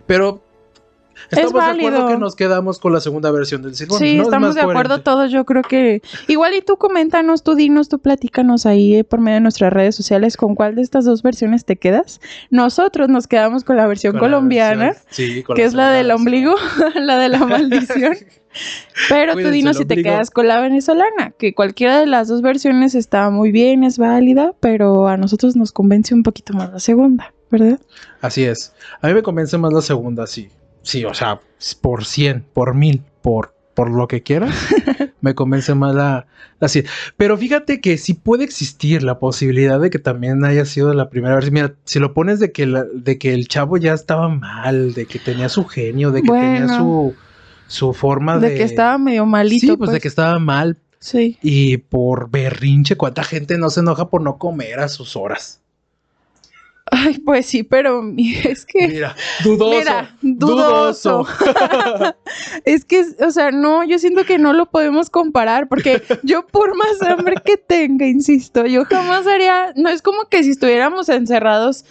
Pero 0.06 0.42
estamos 1.36 1.52
de 1.52 1.58
válido. 1.58 1.88
acuerdo 1.88 2.08
que 2.08 2.18
nos 2.18 2.34
quedamos 2.36 2.78
con 2.78 2.92
la 2.92 3.00
segunda 3.00 3.30
versión 3.30 3.62
del 3.62 3.74
silbón. 3.74 3.98
Sí, 3.98 4.18
estamos 4.18 4.54
de 4.54 4.60
acuerdo 4.62 4.82
coherente. 4.90 5.04
todos. 5.04 5.30
Yo 5.32 5.44
creo 5.44 5.62
que 5.62 6.02
igual 6.28 6.54
y 6.54 6.62
tú 6.62 6.76
coméntanos, 6.76 7.42
tú 7.42 7.54
dinos, 7.54 7.88
tú 7.88 7.98
platícanos 7.98 8.66
ahí 8.66 8.96
eh, 8.96 9.04
por 9.04 9.20
medio 9.20 9.34
de 9.36 9.40
nuestras 9.40 9.72
redes 9.72 9.94
sociales 9.94 10.36
con 10.36 10.54
cuál 10.54 10.74
de 10.74 10.82
estas 10.82 11.04
dos 11.04 11.22
versiones 11.22 11.64
te 11.64 11.76
quedas. 11.76 12.20
Nosotros 12.50 13.08
nos 13.08 13.26
quedamos 13.26 13.64
con 13.64 13.76
la 13.76 13.86
versión 13.86 14.12
Con 14.12 14.22
la 14.30 14.36
colombiana, 14.36 14.86
versión- 14.92 15.04
sí, 15.10 15.42
con 15.42 15.56
que 15.56 15.64
es 15.64 15.74
la 15.74 15.90
del 15.90 16.10
ombligo, 16.10 16.54
la 16.94 17.18
de 17.18 17.28
la 17.28 17.38
maldición. 17.46 18.16
Pero 19.08 19.32
tú 19.32 19.36
Cuídense 19.36 19.54
dinos 19.54 19.76
el 19.76 19.82
si 19.82 19.86
te 19.86 20.02
quedas 20.02 20.30
con 20.30 20.48
la 20.48 20.60
venezolana, 20.60 21.30
que 21.38 21.54
cualquiera 21.54 22.00
de 22.00 22.06
las 22.06 22.26
dos 22.26 22.42
versiones 22.42 22.96
está 22.96 23.30
muy 23.30 23.52
bien, 23.52 23.84
es 23.84 23.96
válida, 23.96 24.54
pero 24.58 25.06
a 25.06 25.16
nosotros 25.16 25.54
nos 25.54 25.70
convence 25.70 26.14
un 26.14 26.24
poquito 26.24 26.52
más 26.54 26.72
la 26.72 26.80
segunda, 26.80 27.32
¿verdad? 27.50 27.78
Así 28.20 28.42
es. 28.44 28.72
A 29.00 29.06
mí 29.06 29.14
me 29.14 29.22
convence 29.22 29.56
más 29.56 29.72
la 29.72 29.82
segunda, 29.82 30.26
sí. 30.26 30.48
Sí, 30.82 31.04
o 31.04 31.14
sea, 31.14 31.40
por 31.80 32.04
100, 32.04 32.44
por 32.52 32.74
mil, 32.74 33.02
por, 33.22 33.54
por 33.74 33.90
lo 33.90 34.08
que 34.08 34.22
quieras, 34.22 34.54
me 35.20 35.34
convence 35.34 35.74
más 35.74 35.94
la, 35.94 36.26
la 36.58 36.68
100. 36.68 36.86
Pero 37.16 37.36
fíjate 37.36 37.80
que 37.80 37.98
sí 37.98 38.14
puede 38.14 38.44
existir 38.44 39.02
la 39.02 39.18
posibilidad 39.18 39.78
de 39.80 39.90
que 39.90 39.98
también 39.98 40.44
haya 40.44 40.64
sido 40.64 40.92
la 40.94 41.10
primera 41.10 41.36
vez. 41.36 41.50
Mira, 41.50 41.74
si 41.84 41.98
lo 41.98 42.14
pones 42.14 42.40
de 42.40 42.52
que, 42.52 42.66
la- 42.66 42.84
de 42.94 43.18
que 43.18 43.34
el 43.34 43.46
chavo 43.48 43.76
ya 43.76 43.92
estaba 43.92 44.28
mal, 44.28 44.94
de 44.94 45.06
que 45.06 45.18
tenía 45.18 45.48
su 45.48 45.64
genio, 45.66 46.10
de 46.10 46.22
que 46.22 46.28
tenía 46.30 46.68
su, 46.78 47.14
su 47.66 47.92
forma 47.92 48.38
de... 48.38 48.50
De 48.50 48.54
que 48.56 48.62
estaba 48.62 48.96
medio 48.98 49.26
malito. 49.26 49.66
Sí, 49.66 49.76
pues, 49.76 49.90
de 49.92 50.00
que 50.00 50.08
estaba 50.08 50.38
mal. 50.38 50.78
Sí. 50.98 51.38
Y 51.42 51.78
por 51.78 52.30
berrinche, 52.30 52.96
¿cuánta 52.96 53.22
gente 53.24 53.56
no 53.56 53.70
se 53.70 53.80
enoja 53.80 54.08
por 54.10 54.20
no 54.22 54.36
comer 54.38 54.80
a 54.80 54.88
sus 54.88 55.16
horas? 55.16 55.60
Ay, 56.90 57.18
pues 57.18 57.46
sí, 57.46 57.62
pero 57.62 58.02
es 58.44 58.66
que... 58.66 58.88
Mira, 58.88 59.14
dudoso. 59.44 59.78
Mira, 59.78 60.16
dudoso. 60.22 61.26
es 62.64 62.84
que, 62.84 63.04
o 63.24 63.30
sea, 63.30 63.50
no, 63.52 63.84
yo 63.84 63.98
siento 63.98 64.24
que 64.24 64.38
no 64.38 64.52
lo 64.52 64.66
podemos 64.66 65.08
comparar 65.08 65.68
porque 65.68 66.02
yo 66.22 66.46
por 66.46 66.76
más 66.76 67.00
hambre 67.02 67.36
que 67.44 67.56
tenga, 67.56 68.06
insisto, 68.06 68.66
yo 68.66 68.84
jamás 68.84 69.26
haría, 69.26 69.72
no 69.76 69.88
es 69.88 70.02
como 70.02 70.24
que 70.28 70.42
si 70.42 70.50
estuviéramos 70.50 71.08
encerrados, 71.08 71.84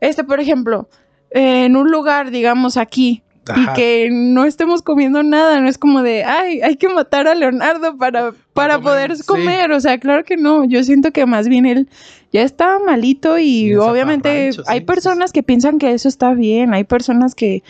este, 0.00 0.24
por 0.24 0.40
ejemplo, 0.40 0.88
eh, 1.30 1.64
en 1.66 1.76
un 1.76 1.90
lugar, 1.90 2.30
digamos, 2.30 2.76
aquí, 2.76 3.22
Ajá. 3.48 3.72
y 3.72 3.74
que 3.74 4.08
no 4.10 4.44
estemos 4.44 4.82
comiendo 4.82 5.22
nada, 5.22 5.60
no 5.60 5.68
es 5.68 5.76
como 5.76 6.02
de, 6.02 6.24
ay, 6.24 6.60
hay 6.62 6.76
que 6.76 6.88
matar 6.88 7.26
a 7.26 7.34
Leonardo 7.34 7.96
para, 7.96 8.32
para 8.52 8.80
poder 8.80 9.16
sí. 9.16 9.24
comer, 9.24 9.72
o 9.72 9.80
sea, 9.80 9.98
claro 9.98 10.24
que 10.24 10.36
no, 10.36 10.64
yo 10.64 10.82
siento 10.84 11.10
que 11.10 11.26
más 11.26 11.48
bien 11.48 11.66
él 11.66 11.88
ya 12.32 12.42
estaba 12.42 12.78
malito 12.78 13.38
y 13.38 13.68
Sí, 13.68 13.74
obviamente 13.74 14.50
hay 14.66 14.78
sí, 14.78 14.84
personas 14.84 15.32
que 15.32 15.42
piensan 15.42 15.78
que 15.78 15.92
eso 15.92 16.08
está 16.08 16.32
bien, 16.34 16.72
hay 16.72 16.84
personas 16.84 17.34
que 17.34 17.62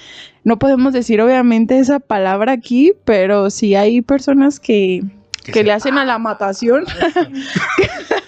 no 0.44 0.58
podemos 0.58 0.92
decir 0.92 1.20
obviamente 1.20 1.78
esa 1.78 2.00
palabra 2.00 2.52
aquí, 2.52 2.92
pero 3.04 3.50
sí 3.50 3.74
hay 3.74 4.02
personas 4.02 4.60
que, 4.60 5.02
que, 5.44 5.64
le 5.64 5.72
hacen 5.72 5.98
a 5.98 6.04
la 6.04 6.18
matación, 6.18 6.84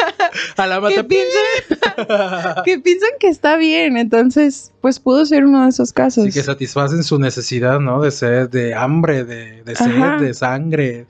A 0.57 0.67
la 0.67 0.77
que 0.77 0.97
mata. 0.97 1.09
piensan, 1.09 2.63
que 2.65 2.79
piensan 2.79 3.11
que 3.21 3.29
está 3.29 3.57
bien, 3.57 3.97
entonces 3.97 4.73
pues 4.81 5.01
pudo 5.01 5.25
ser 5.27 5.45
uno 5.45 5.63
de 5.65 5.71
esos 5.71 5.93
casos. 5.93 6.25
Sí, 6.25 6.33
que 6.33 6.43
satisfacen 6.43 7.03
su 7.05 7.19
necesidad, 7.19 7.81
¿no? 7.81 8.01
De 8.03 8.11
sed, 8.11 8.49
de 8.51 8.75
hambre, 8.75 9.25
de, 9.25 9.63
de 9.63 9.75
sed, 9.77 9.97
Ajá. 9.97 10.17
de 10.19 10.35
sangre. 10.35 11.07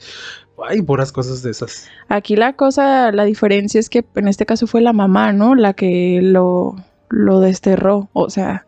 Hay 0.69 0.83
puras 0.83 1.11
cosas 1.11 1.43
de 1.43 1.51
esas. 1.51 1.89
Aquí 2.09 2.37
la 2.37 2.53
cosa, 2.53 3.11
la 3.11 3.25
diferencia 3.25 3.81
es 3.81 3.91
que 3.91 4.05
en 4.15 4.29
este 4.29 4.47
caso 4.47 4.67
fue 4.67 4.81
la 4.81 4.93
mamá, 4.93 5.33
¿no? 5.33 5.55
La 5.55 5.75
que 5.75 6.21
lo, 6.23 6.77
lo 7.15 7.41
desterró. 7.41 8.09
O 8.13 8.29
sea, 8.29 8.65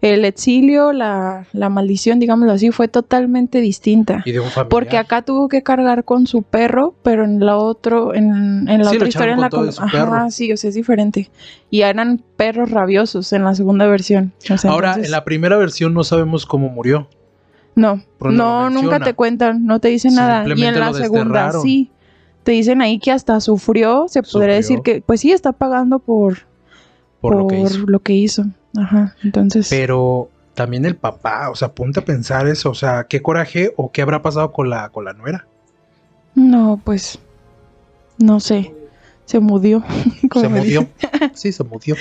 el 0.00 0.24
exilio, 0.24 0.92
la, 0.92 1.46
la 1.52 1.68
maldición, 1.68 2.18
digámoslo 2.18 2.52
así, 2.52 2.70
fue 2.70 2.88
totalmente 2.88 3.60
distinta. 3.60 4.22
Y 4.24 4.32
de 4.32 4.40
un. 4.40 4.48
Porque 4.68 4.96
acá 4.96 5.22
tuvo 5.22 5.48
que 5.48 5.62
cargar 5.62 6.04
con 6.04 6.26
su 6.26 6.42
perro, 6.42 6.94
pero 7.02 7.24
en 7.24 7.44
la 7.44 7.56
otro, 7.56 8.14
en, 8.14 8.68
en 8.68 8.78
la 8.82 8.90
Sí, 8.90 8.96
otra 8.96 9.08
historia, 9.08 9.34
en 9.34 9.40
la 9.40 9.50
con 9.50 9.68
Ajá, 9.68 10.30
sí, 10.30 10.52
o 10.52 10.56
sea, 10.56 10.68
es 10.68 10.74
diferente. 10.74 11.30
Y 11.68 11.82
eran 11.82 12.22
perros 12.36 12.70
rabiosos 12.70 13.32
en 13.32 13.44
la 13.44 13.54
segunda 13.54 13.86
versión. 13.86 14.32
O 14.50 14.56
sea, 14.56 14.70
Ahora, 14.70 14.88
entonces- 14.88 15.06
en 15.08 15.12
la 15.12 15.24
primera 15.24 15.56
versión 15.58 15.92
no 15.94 16.02
sabemos 16.02 16.46
cómo 16.46 16.68
murió. 16.70 17.08
No, 17.74 18.02
no 18.20 18.70
nunca 18.70 19.00
te 19.00 19.14
cuentan, 19.14 19.64
no 19.64 19.78
te 19.78 19.88
dicen 19.88 20.14
nada. 20.14 20.44
Y 20.54 20.64
en 20.64 20.80
la 20.80 20.92
segunda, 20.92 21.52
sí. 21.52 21.90
Te 22.42 22.52
dicen 22.52 22.80
ahí 22.80 22.98
que 22.98 23.12
hasta 23.12 23.38
sufrió, 23.40 24.06
se 24.08 24.22
podría 24.22 24.54
decir 24.54 24.80
que, 24.80 25.02
pues 25.02 25.20
sí, 25.20 25.30
está 25.30 25.52
pagando 25.52 25.98
por, 25.98 26.46
Por, 27.20 27.36
lo 27.36 27.46
que 27.46 27.60
hizo. 27.60 27.78
lo 27.86 27.98
que 28.00 28.12
hizo. 28.14 28.44
Ajá, 28.76 29.14
entonces. 29.22 29.68
Pero 29.68 30.30
también 30.54 30.84
el 30.84 30.96
papá, 30.96 31.50
o 31.50 31.54
sea, 31.54 31.72
ponte 31.72 32.00
a 32.00 32.04
pensar 32.04 32.46
eso. 32.46 32.70
O 32.70 32.74
sea, 32.74 33.04
qué 33.04 33.20
coraje 33.22 33.72
o 33.76 33.90
qué 33.92 34.02
habrá 34.02 34.22
pasado 34.22 34.52
con 34.52 34.70
la, 34.70 34.88
con 34.90 35.04
la 35.04 35.12
nuera. 35.12 35.46
No, 36.34 36.80
pues. 36.84 37.18
No 38.18 38.40
sé. 38.40 38.74
Se 39.26 39.40
mudió. 39.40 39.82
Se 40.34 40.48
mudió. 40.48 40.88
Sí, 41.34 41.52
se 41.52 41.62
mudió. 41.64 41.96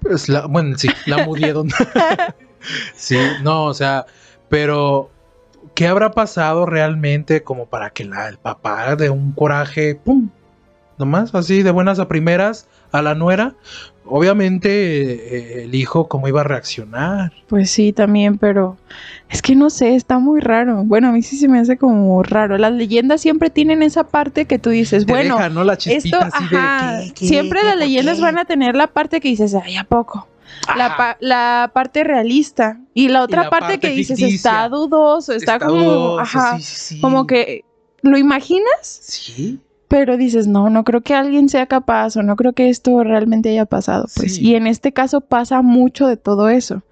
Pues 0.00 0.28
la- 0.28 0.46
bueno, 0.46 0.76
sí, 0.78 0.88
la 1.06 1.24
mudieron. 1.24 1.68
sí, 2.94 3.16
no, 3.42 3.64
o 3.66 3.74
sea, 3.74 4.06
pero 4.48 5.10
¿qué 5.74 5.86
habrá 5.88 6.10
pasado 6.12 6.66
realmente 6.66 7.42
como 7.42 7.66
para 7.66 7.90
que 7.90 8.04
la- 8.04 8.28
el 8.28 8.38
papá 8.38 8.96
de 8.96 9.10
un 9.10 9.32
coraje, 9.32 9.94
pum, 9.94 10.30
nomás, 10.98 11.34
así 11.34 11.62
de 11.62 11.70
buenas 11.70 11.98
a 11.98 12.08
primeras, 12.08 12.66
a 12.96 13.02
la 13.02 13.14
nuera. 13.14 13.54
Obviamente 14.08 14.68
eh, 15.60 15.64
el 15.64 15.74
hijo 15.74 16.06
cómo 16.08 16.28
iba 16.28 16.40
a 16.40 16.44
reaccionar. 16.44 17.32
Pues 17.48 17.70
sí, 17.70 17.92
también, 17.92 18.38
pero 18.38 18.76
es 19.28 19.42
que 19.42 19.56
no 19.56 19.68
sé, 19.68 19.96
está 19.96 20.18
muy 20.20 20.40
raro. 20.40 20.84
Bueno, 20.84 21.08
a 21.08 21.12
mí 21.12 21.22
sí 21.22 21.36
se 21.36 21.48
me 21.48 21.58
hace 21.58 21.76
como 21.76 22.22
raro. 22.22 22.56
Las 22.56 22.72
leyendas 22.72 23.20
siempre 23.20 23.50
tienen 23.50 23.82
esa 23.82 24.04
parte 24.04 24.44
que 24.44 24.58
tú 24.60 24.70
dices, 24.70 25.06
Te 25.06 25.12
bueno, 25.12 25.36
deja, 25.36 25.48
¿no? 25.48 25.64
La 25.64 25.72
esto, 25.74 26.20
así 26.20 26.44
de, 26.48 26.56
ajá, 26.56 26.98
¿qué, 27.06 27.12
qué, 27.14 27.26
siempre 27.26 27.60
qué, 27.60 27.66
las 27.66 27.76
leyendas 27.78 28.20
van 28.20 28.38
a 28.38 28.44
tener 28.44 28.76
la 28.76 28.86
parte 28.86 29.20
que 29.20 29.28
dices, 29.28 29.54
ay, 29.54 29.76
¿a 29.76 29.82
poco? 29.84 30.28
La, 30.76 30.86
Ajá. 30.86 30.96
pa- 30.96 31.16
la 31.20 31.70
parte 31.74 32.04
realista 32.04 32.78
y 32.94 33.08
la 33.08 33.22
otra 33.24 33.42
la 33.44 33.50
parte, 33.50 33.66
parte 33.74 33.80
que 33.80 33.90
dices 33.90 34.16
ficticia. 34.18 34.50
está 34.50 34.68
dudoso, 34.68 35.32
está, 35.32 35.54
Está 35.54 35.66
como, 35.66 35.82
dudoso, 35.82 36.20
ajá, 36.20 36.58
sí, 36.60 36.62
sí. 36.94 37.00
como 37.00 37.26
que 37.26 37.64
lo 38.02 38.16
imaginas, 38.16 38.82
Sí. 38.82 39.58
Pero 39.88 40.16
dices, 40.16 40.46
no, 40.48 40.68
no 40.70 40.82
creo 40.84 41.00
que 41.00 41.14
alguien 41.14 41.48
sea 41.48 41.66
capaz 41.66 42.16
o 42.16 42.22
no 42.22 42.34
creo 42.36 42.52
que 42.52 42.68
esto 42.68 43.02
realmente 43.04 43.50
haya 43.50 43.66
pasado. 43.66 44.06
Pues, 44.16 44.36
Sí. 44.36 44.48
y 44.48 44.54
en 44.56 44.66
este 44.66 44.92
caso 44.92 45.20
pasa 45.20 45.62
mucho 45.62 46.06
de 46.06 46.16
todo 46.16 46.48
eso. 46.48 46.82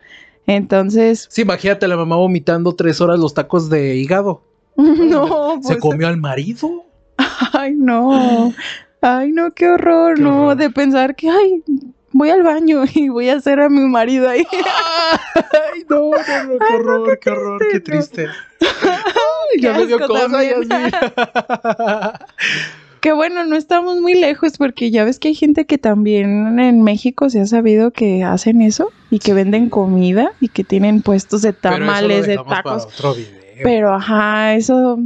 Entonces, 0.47 1.27
Sí, 1.31 1.43
imagínate 1.43 1.87
a 1.87 1.89
la 1.89 1.97
mamá 1.97 2.17
vomitando 2.17 2.75
tres 2.75 3.01
horas 3.01 3.19
los 3.19 3.35
tacos 3.35 3.69
de 3.71 3.97
hígado. 3.97 4.43
no, 4.77 5.55
¿Se 5.63 5.69
pues, 5.69 5.79
comió 5.79 6.07
al 6.09 6.17
marido? 6.19 6.85
ay, 7.53 7.75
no, 7.75 8.53
ay, 9.01 9.33
no, 9.33 9.53
qué 9.53 9.69
horror, 9.69 10.17
Qué 10.17 10.23
no, 10.23 10.43
horror. 10.43 10.57
de 10.57 10.71
pensar 10.71 11.15
que, 11.17 11.31
ay, 11.31 11.63
voy 12.13 12.31
al 12.31 12.43
baño 12.43 12.83
y 12.95 13.09
voy 13.09 13.29
a 13.29 13.37
hacer 13.37 13.61
a 13.61 13.69
mi 13.69 13.81
marido 13.89 14.29
ahí. 14.29 14.45
Ay, 15.35 15.85
no, 15.91 16.11
no, 16.11 16.11
no, 16.11 16.59
qué 16.59 16.75
horror, 16.75 17.19
qué 17.21 17.31
horror, 17.31 17.63
qué 17.73 17.81
triste. 17.81 18.27
Ay, 18.61 19.61
ya 19.61 19.73
me 19.75 19.87
dio 19.87 19.99
cosa, 20.07 20.29
también. 20.29 20.69
Que 23.05 23.13
bueno, 23.13 23.45
no 23.45 23.55
estamos 23.55 24.01
muy 24.01 24.15
lejos 24.15 24.53
porque 24.57 24.91
ya 24.91 25.05
ves 25.05 25.19
que 25.19 25.29
hay 25.29 25.35
gente 25.35 25.67
que 25.67 25.77
también 25.77 26.59
en 26.59 26.81
México 26.81 27.29
se 27.29 27.39
ha 27.39 27.47
sabido 27.47 27.91
que 27.91 28.25
hacen 28.25 28.63
eso 28.63 28.93
y 29.11 29.19
que 29.19 29.35
venden 29.35 29.69
comida 29.69 30.33
y 30.41 30.49
que 30.49 30.65
tienen 30.65 31.03
puestos 31.03 31.43
de 31.43 31.53
Pero 31.53 31.75
eso 31.75 31.81
lo 31.85 31.87
tamales, 31.87 32.27
de 32.27 32.37
para 32.39 32.63
tacos. 32.63 32.87
otro 32.87 33.13
video. 33.13 33.35
Pero 33.63 33.93
ajá, 33.93 34.55
eso 34.55 34.99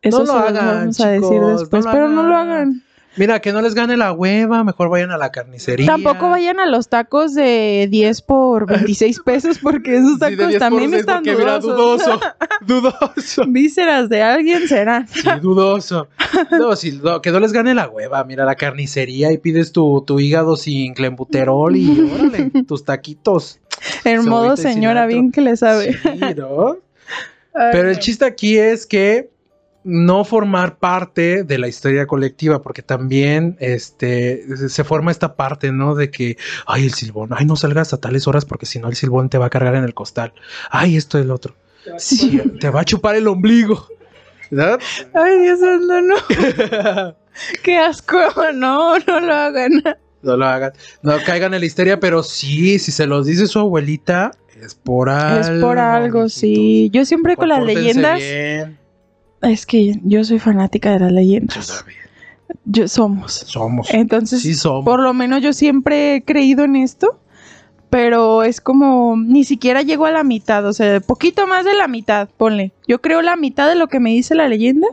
eso 0.00 0.20
No 0.20 0.24
lo 0.24 0.32
hagan, 0.38 0.66
vamos 0.80 1.00
a 1.00 1.08
decir 1.10 1.38
después, 1.38 1.84
no 1.84 1.92
pero 1.92 2.08
no 2.08 2.22
lo 2.22 2.34
hagan. 2.34 2.82
Mira, 3.16 3.40
que 3.40 3.52
no 3.52 3.60
les 3.62 3.74
gane 3.74 3.96
la 3.96 4.12
hueva, 4.12 4.62
mejor 4.62 4.88
vayan 4.90 5.10
a 5.10 5.18
la 5.18 5.30
carnicería. 5.32 5.86
Tampoco 5.86 6.30
vayan 6.30 6.60
a 6.60 6.66
los 6.66 6.88
tacos 6.88 7.34
de 7.34 7.88
10 7.90 8.22
por 8.22 8.66
26 8.70 9.20
pesos 9.20 9.58
porque 9.58 9.96
esos 9.96 10.12
Sí, 10.12 10.18
de 10.18 10.36
tacos 10.36 10.48
10 10.48 10.52
por 10.52 10.58
también 10.60 10.90
6, 10.92 11.00
están 11.00 11.16
porque, 11.24 11.36
mira, 11.36 11.58
dudosos. 11.58 12.20
dudoso, 12.60 12.92
dudoso. 13.12 13.44
Vísceras 13.48 14.08
de 14.08 14.22
alguien 14.22 14.68
serán. 14.68 15.08
Sí, 15.08 15.28
dudoso. 15.42 16.06
No, 16.50 16.76
si 16.76 16.92
no, 16.92 17.22
que 17.22 17.30
no 17.30 17.40
les 17.40 17.52
gane 17.52 17.74
la 17.74 17.88
hueva. 17.88 18.24
Mira, 18.24 18.44
la 18.44 18.54
carnicería 18.54 19.32
y 19.32 19.38
pides 19.38 19.72
tu, 19.72 20.02
tu 20.06 20.20
hígado 20.20 20.56
sin 20.56 20.94
clenbuterol 20.94 21.76
y 21.76 22.00
órale, 22.14 22.50
tus 22.66 22.84
taquitos. 22.84 23.60
En 24.04 24.24
modo 24.24 24.56
Cebollita 24.56 24.70
y 24.70 24.74
señora, 24.74 25.06
bien 25.06 25.32
que 25.32 25.40
le 25.40 25.56
sabe. 25.56 25.92
Sí, 25.92 26.20
¿no? 26.36 26.78
Ay, 27.54 27.68
Pero 27.72 27.90
el 27.90 27.98
chiste 27.98 28.24
aquí 28.24 28.58
es 28.58 28.86
que 28.86 29.30
no 29.84 30.24
formar 30.24 30.78
parte 30.78 31.44
de 31.44 31.58
la 31.58 31.68
historia 31.68 32.06
colectiva, 32.06 32.60
porque 32.60 32.82
también 32.82 33.56
este, 33.58 34.68
se 34.68 34.84
forma 34.84 35.10
esta 35.10 35.34
parte, 35.34 35.72
¿no? 35.72 35.94
De 35.94 36.10
que, 36.10 36.36
ay, 36.66 36.84
el 36.84 36.92
silbón, 36.92 37.30
ay, 37.32 37.46
no 37.46 37.56
salgas 37.56 37.92
a 37.92 37.96
tales 37.98 38.26
horas 38.26 38.44
porque 38.44 38.66
si 38.66 38.78
no 38.78 38.88
el 38.88 38.96
silbón 38.96 39.30
te 39.30 39.38
va 39.38 39.46
a 39.46 39.50
cargar 39.50 39.74
en 39.76 39.84
el 39.84 39.94
costal. 39.94 40.34
Ay, 40.70 40.96
esto 40.96 41.18
es 41.18 41.26
lo 41.26 41.34
otro. 41.34 41.54
Sí, 41.96 42.42
te 42.60 42.68
va 42.68 42.82
a 42.82 42.84
chupar 42.84 43.16
el 43.16 43.28
ombligo. 43.28 43.88
¿Verdad? 44.50 44.80
Ay, 45.14 45.38
Dios 45.42 45.60
santo, 45.60 46.00
no. 46.00 47.14
Qué 47.62 47.76
asco. 47.78 48.18
No, 48.54 48.98
no 48.98 49.20
lo 49.20 49.34
hagan. 49.34 49.82
No 50.22 50.36
lo 50.36 50.46
hagan. 50.46 50.72
No 51.02 51.16
caigan 51.24 51.54
en 51.54 51.60
la 51.60 51.66
histeria, 51.66 52.00
pero 52.00 52.22
sí, 52.22 52.78
si 52.78 52.90
se 52.90 53.06
los 53.06 53.26
dice 53.26 53.46
su 53.46 53.58
abuelita, 53.60 54.32
es 54.60 54.74
por 54.74 55.08
algo. 55.08 55.40
Es 55.40 55.62
por 55.62 55.78
algo, 55.78 56.28
sí. 56.28 56.90
Yo 56.92 57.04
siempre 57.04 57.36
con 57.36 57.48
las 57.48 57.62
leyendas. 57.62 58.18
bien. 58.18 58.78
Es 59.42 59.66
que 59.66 59.94
yo 60.02 60.24
soy 60.24 60.40
fanática 60.40 60.92
de 60.92 60.98
las 61.00 61.10
Yo 61.10 61.14
leyendas. 61.14 61.76
también. 61.78 62.00
Yo 62.64 62.88
somos. 62.88 63.32
Somos. 63.32 63.88
Entonces, 63.92 64.42
sí 64.42 64.54
somos. 64.54 64.84
por 64.84 65.00
lo 65.00 65.14
menos 65.14 65.42
yo 65.42 65.52
siempre 65.52 66.16
he 66.16 66.24
creído 66.24 66.64
en 66.64 66.76
esto. 66.76 67.20
Pero 67.90 68.42
es 68.42 68.60
como, 68.60 69.16
ni 69.16 69.44
siquiera 69.44 69.82
llego 69.82 70.06
a 70.06 70.10
la 70.10 70.24
mitad, 70.24 70.64
o 70.66 70.72
sea, 70.72 71.00
poquito 71.00 71.46
más 71.46 71.64
de 71.64 71.74
la 71.74 71.88
mitad, 71.88 72.28
ponle. 72.36 72.72
Yo 72.86 73.00
creo 73.00 73.22
la 73.22 73.36
mitad 73.36 73.68
de 73.68 73.76
lo 73.76 73.88
que 73.88 74.00
me 74.00 74.10
dice 74.10 74.34
la 74.34 74.48
leyenda, 74.48 74.88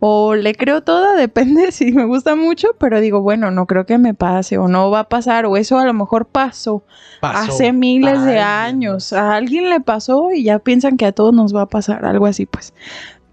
o 0.00 0.34
le 0.34 0.54
creo 0.54 0.82
toda, 0.82 1.14
depende 1.16 1.72
si 1.72 1.92
me 1.92 2.04
gusta 2.04 2.36
mucho, 2.36 2.68
pero 2.78 3.00
digo, 3.00 3.22
bueno, 3.22 3.50
no 3.50 3.66
creo 3.66 3.86
que 3.86 3.98
me 3.98 4.14
pase, 4.14 4.58
o 4.58 4.68
no 4.68 4.90
va 4.90 5.00
a 5.00 5.08
pasar, 5.08 5.46
o 5.46 5.56
eso 5.56 5.78
a 5.78 5.86
lo 5.86 5.94
mejor 5.94 6.26
pasó, 6.26 6.82
Pasó. 7.20 7.52
hace 7.52 7.72
miles 7.72 8.22
de 8.24 8.38
años. 8.38 9.12
A 9.12 9.34
alguien 9.34 9.70
le 9.70 9.80
pasó 9.80 10.30
y 10.32 10.44
ya 10.44 10.58
piensan 10.58 10.96
que 10.96 11.06
a 11.06 11.12
todos 11.12 11.32
nos 11.32 11.54
va 11.54 11.62
a 11.62 11.66
pasar, 11.66 12.04
algo 12.04 12.26
así, 12.26 12.44
pues. 12.46 12.74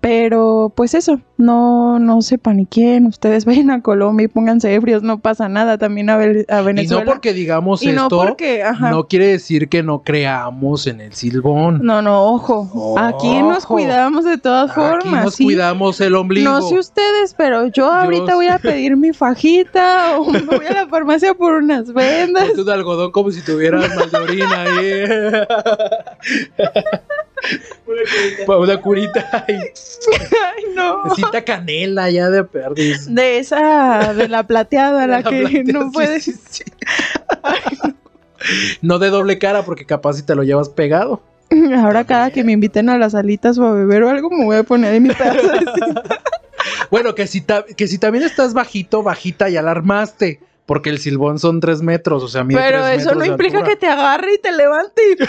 Pero, 0.03 0.73
pues 0.75 0.95
eso, 0.95 1.21
no, 1.37 1.97
no 1.97 2.21
se 2.21 2.37
paniquen, 2.37 3.05
ustedes 3.05 3.45
vayan 3.45 3.71
a 3.71 3.81
Colombia 3.81 4.25
y 4.25 4.27
pónganse 4.27 4.73
ebrios, 4.73 5.01
no 5.01 5.19
pasa 5.19 5.47
nada, 5.47 5.77
también 5.77 6.09
a, 6.09 6.15
a 6.15 6.25
Y 6.25 6.65
Venezuela. 6.65 7.05
no 7.05 7.09
porque 7.09 7.31
digamos 7.31 7.81
Y 7.83 7.93
no 7.93 8.03
esto, 8.03 8.17
porque, 8.17 8.63
ajá. 8.63 8.91
no 8.91 9.07
quiere 9.07 9.27
decir 9.27 9.69
que 9.69 9.81
no 9.81 10.03
creamos 10.03 10.87
en 10.87 10.99
el 10.99 11.13
silbón. 11.13 11.79
No, 11.83 12.01
no, 12.01 12.21
ojo. 12.21 12.95
Aquí 12.99 13.41
nos 13.43 13.65
cuidamos 13.65 14.25
de 14.25 14.37
todas 14.37 14.71
Aquí 14.71 14.81
formas. 14.81 15.23
nos 15.23 15.35
¿sí? 15.35 15.45
cuidamos 15.45 16.01
el 16.01 16.15
ombligo. 16.15 16.51
No 16.51 16.61
sé 16.61 16.77
ustedes, 16.77 17.33
pero 17.37 17.67
yo 17.67 17.89
ahorita 17.89 18.35
voy 18.35 18.47
a 18.47 18.59
pedir 18.59 18.97
mi 18.97 19.13
fajita 19.13 20.17
o 20.19 20.25
me 20.31 20.39
voy 20.41 20.65
a 20.65 20.73
la 20.73 20.87
farmacia 20.89 21.33
por 21.33 21.53
unas 21.53 21.93
vendas. 21.93 22.47
Ponte 22.47 22.61
un 22.61 22.69
algodón 22.71 23.11
como 23.13 23.31
si 23.31 23.41
tuvieras 23.41 23.89
mal 23.95 24.11
de 24.11 24.17
orina 24.17 24.63
ahí. 24.63 25.03
Una 27.85 28.01
curita. 28.01 28.57
Una 28.57 28.81
curita. 28.81 29.45
Ay, 29.47 30.65
no. 30.75 31.03
Necesita 31.05 31.43
canela 31.43 32.09
ya 32.09 32.29
de 32.29 32.43
perdiz. 32.43 33.05
De 33.13 33.37
esa, 33.39 34.13
de 34.13 34.27
la 34.27 34.43
plateada, 34.47 35.05
la, 35.07 35.19
La 35.19 35.23
que 35.29 35.63
no 35.65 35.83
sí, 35.83 35.89
puedes. 35.93 36.23
sí, 36.23 36.33
sí. 36.49 36.63
No 38.81 38.99
de 38.99 39.09
doble 39.09 39.39
cara 39.39 39.63
porque 39.63 39.85
capaz 39.85 40.13
si 40.13 40.23
te 40.23 40.35
lo 40.35 40.43
llevas 40.43 40.69
pegado. 40.69 41.21
Ahora 41.77 42.03
cada 42.05 42.31
que 42.31 42.43
me 42.43 42.51
inviten 42.51 42.89
a 42.89 42.97
las 42.97 43.13
alitas 43.15 43.57
o 43.59 43.65
a 43.65 43.73
beber 43.73 44.03
o 44.03 44.09
algo, 44.09 44.29
me 44.29 44.43
voy 44.45 44.57
a 44.57 44.63
poner 44.63 44.93
en 44.95 45.03
mi 45.03 45.09
pedazo 45.13 45.47
de 45.47 45.59
cinta. 45.59 46.03
Bueno, 46.89 47.13
que 47.15 47.27
si, 47.27 47.41
ta- 47.41 47.63
que 47.65 47.87
si 47.87 47.97
también 47.99 48.23
estás 48.23 48.53
bajito, 48.53 49.03
bajita 49.03 49.49
y 49.49 49.57
alarmaste. 49.57 50.39
Porque 50.65 50.89
el 50.89 50.99
silbón 50.99 51.39
son 51.39 51.59
tres 51.59 51.81
metros, 51.81 52.23
o 52.23 52.29
sea, 52.29 52.45
mide 52.45 52.57
Pero 52.57 52.83
tres 52.85 53.01
eso 53.01 53.09
metros 53.09 53.17
no 53.17 53.25
implica 53.33 53.57
altura. 53.57 53.73
que 53.73 53.79
te 53.81 53.87
agarre 53.87 54.33
y 54.35 54.37
te 54.39 54.51
levante. 54.53 55.01
y- 55.11 55.23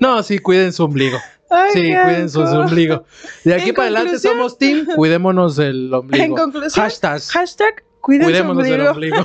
No, 0.00 0.22
sí, 0.22 0.38
cuiden 0.38 0.72
su 0.72 0.84
ombligo. 0.84 1.18
Ay, 1.50 1.70
Sí, 1.72 1.80
cuiden 1.82 2.28
su, 2.30 2.46
su 2.46 2.56
ombligo. 2.56 3.04
De 3.44 3.54
aquí 3.54 3.70
En 3.70 3.74
para 3.74 3.88
adelante 3.88 4.18
somos 4.18 4.58
team, 4.58 4.86
cuidémonos 4.96 5.58
el 5.58 5.92
ombligo. 5.92 6.24
En 6.24 6.34
conclusión, 6.34 6.84
Hashtag, 6.84 7.22
hashtag 7.22 7.84
cuiden 8.00 8.22
su 8.26 8.30
cuidémonos 8.30 8.66
el 8.66 8.86
ombligo. 8.86 9.16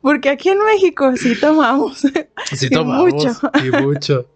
Porque 0.00 0.30
aquí 0.30 0.48
en 0.50 0.58
México 0.64 1.12
sí 1.16 1.38
tomamos. 1.38 1.98
Sí, 1.98 2.66
Y 2.66 2.70
tomamos. 2.70 3.12
mucho. 3.12 3.30
Y 3.62 3.70
mucho. 3.82 4.26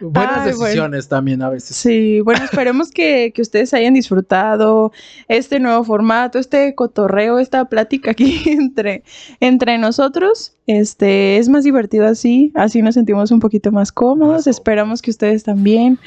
Buenas 0.00 0.38
Ay, 0.38 0.52
bueno. 0.52 0.64
decisiones 0.64 1.08
también 1.08 1.42
a 1.42 1.50
veces. 1.50 1.76
Sí, 1.76 2.20
bueno, 2.20 2.44
esperemos 2.44 2.90
que, 2.90 3.32
que 3.34 3.42
ustedes 3.42 3.74
hayan 3.74 3.94
disfrutado 3.94 4.92
este 5.28 5.60
nuevo 5.60 5.84
formato, 5.84 6.38
este 6.38 6.74
cotorreo, 6.74 7.38
esta 7.38 7.64
plática 7.66 8.12
aquí 8.12 8.42
entre, 8.46 9.02
entre 9.40 9.78
nosotros. 9.78 10.54
Este 10.68 11.38
es 11.38 11.48
más 11.48 11.64
divertido 11.64 12.06
así, 12.06 12.52
así 12.54 12.82
nos 12.82 12.94
sentimos 12.94 13.30
un 13.30 13.40
poquito 13.40 13.72
más 13.72 13.90
cómodos. 13.90 14.46
Esperamos 14.46 15.00
que 15.00 15.10
ustedes 15.10 15.42
también. 15.42 15.98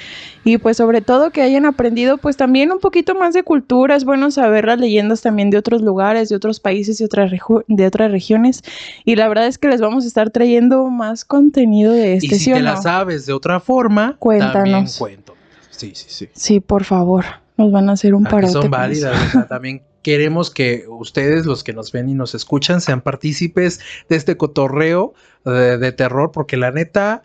Y 0.44 0.60
pues 0.60 0.78
sobre 0.78 1.02
todo 1.02 1.32
que 1.32 1.42
hayan 1.42 1.66
aprendido 1.66 2.20
pues 2.20 2.38
también 2.38 2.72
un 2.72 2.78
poquito 2.78 3.16
más 3.16 3.34
de 3.34 3.42
cultura. 3.42 3.96
Es 3.96 4.06
bueno 4.06 4.30
saber 4.30 4.66
las 4.66 4.80
leyendas 4.80 5.22
también 5.22 5.50
de 5.50 5.58
otros 5.58 5.82
lugares, 5.82 6.30
de 6.30 6.36
otros 6.36 6.60
países 6.60 7.02
y 7.02 7.04
otras 7.04 7.32
de 7.68 7.86
otras 7.88 8.12
regiones. 8.12 8.62
Y 9.04 9.16
la 9.16 9.28
verdad 9.28 9.48
es 9.48 9.58
que 9.58 9.68
les 9.68 9.82
vamos 9.82 10.04
a 10.04 10.08
estar 10.08 10.30
trayendo 10.30 10.86
más 10.92 11.26
contenido 11.26 11.94
de 11.94 12.14
este, 12.18 12.28
y 12.28 12.30
si 12.30 12.46
¿sí 12.46 12.52
te 12.52 12.60
no? 12.60 12.66
la 12.66 12.78
sabes 12.78 13.26
de 13.26 13.34
otra 13.42 13.60
forma, 13.60 14.16
Cuéntanos. 14.20 14.54
también 14.54 14.86
cuento. 14.98 15.36
Sí, 15.72 15.94
sí, 15.96 16.06
sí. 16.10 16.30
Sí, 16.34 16.60
por 16.60 16.84
favor. 16.84 17.26
Nos 17.58 17.72
van 17.72 17.90
a 17.90 17.94
hacer 17.94 18.14
un 18.14 18.24
parote. 18.24 18.54
son 18.54 18.70
válidas. 18.72 19.32
sea, 19.32 19.48
también 19.48 19.82
queremos 20.04 20.50
que 20.52 20.86
ustedes, 20.88 21.46
los 21.46 21.64
que 21.64 21.74
nos 21.74 21.92
ven 21.92 22.08
y 22.10 22.14
nos 22.14 22.34
escuchan, 22.36 22.82
sean 22.82 23.02
partícipes 23.02 23.80
de 24.10 24.16
este 24.16 24.38
cotorreo 24.38 25.14
de, 25.46 25.78
de 25.78 25.92
terror, 25.92 26.32
porque 26.32 26.56
la 26.58 26.72
neta, 26.72 27.22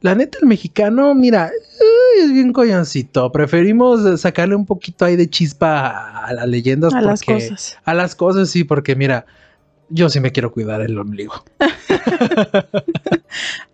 la 0.00 0.14
neta, 0.14 0.38
el 0.42 0.46
mexicano, 0.48 1.14
mira, 1.14 1.46
ay, 1.50 2.24
es 2.24 2.32
bien 2.32 2.52
coyoncito. 2.52 3.30
Preferimos 3.32 4.20
sacarle 4.20 4.54
un 4.54 4.66
poquito 4.66 5.04
ahí 5.04 5.16
de 5.16 5.28
chispa 5.30 5.86
a, 5.88 6.26
a 6.26 6.32
las 6.34 6.46
leyendas 6.48 6.92
A 6.94 7.00
las 7.00 7.24
porque- 7.24 7.48
cosas. 7.48 7.78
A 7.84 7.94
las 7.94 8.14
cosas, 8.14 8.48
sí, 8.50 8.64
porque 8.64 8.94
mira, 8.96 9.26
yo 9.88 10.08
sí 10.08 10.20
me 10.20 10.32
quiero 10.32 10.52
cuidar 10.52 10.80
el 10.80 10.98
ombligo. 10.98 11.34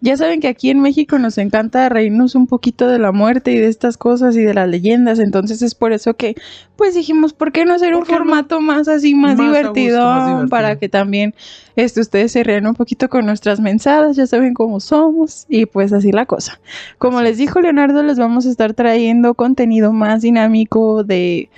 Ya 0.01 0.17
saben 0.17 0.41
que 0.41 0.49
aquí 0.49 0.71
en 0.71 0.81
México 0.81 1.19
nos 1.19 1.37
encanta 1.37 1.89
reírnos 1.91 2.35
un 2.35 2.47
poquito 2.47 2.89
de 2.89 2.99
la 2.99 3.13
muerte 3.13 3.53
y 3.53 3.59
de 3.59 3.69
estas 3.69 3.99
cosas 3.99 4.35
y 4.35 4.43
de 4.43 4.55
las 4.55 4.67
leyendas, 4.69 5.19
entonces 5.19 5.61
es 5.61 5.75
por 5.75 5.93
eso 5.93 6.15
que 6.15 6.37
pues 6.77 6.95
dijimos, 6.95 7.35
¿por 7.35 7.53
qué 7.53 7.67
no 7.67 7.75
hacer 7.75 7.95
un 7.95 8.07
formato 8.07 8.63
más 8.63 8.89
así, 8.89 9.15
más, 9.15 9.37
Más 9.37 9.47
gusto, 9.47 9.59
divertido, 9.59 10.05
más 10.05 10.27
divertido. 10.27 10.49
para 10.49 10.79
que 10.79 10.89
también 10.89 11.35
este, 11.77 12.01
ustedes 12.01 12.33
se 12.33 12.43
rían 12.43 12.67
un 12.67 12.75
poquito 12.75 13.11
con 13.11 13.27
nuestras 13.27 13.61
mensadas, 13.61 14.17
ya 14.17 14.27
saben 14.27 14.55
cómo 14.55 14.81
somos 14.81 15.45
y 15.49 15.67
pues 15.67 15.93
así 15.93 16.13
la 16.13 16.25
cosa. 16.25 16.59
Como 16.97 17.21
les 17.21 17.33
es. 17.33 17.39
dijo 17.39 17.61
Leonardo, 17.61 18.03
les 18.03 18.19
vamos 18.19 18.47
a 18.47 18.51
estar 18.51 18.73
trayendo 18.73 19.35
contenido 19.35 19.93
más 19.93 20.23
dinámico 20.23 21.05
de... 21.05 21.51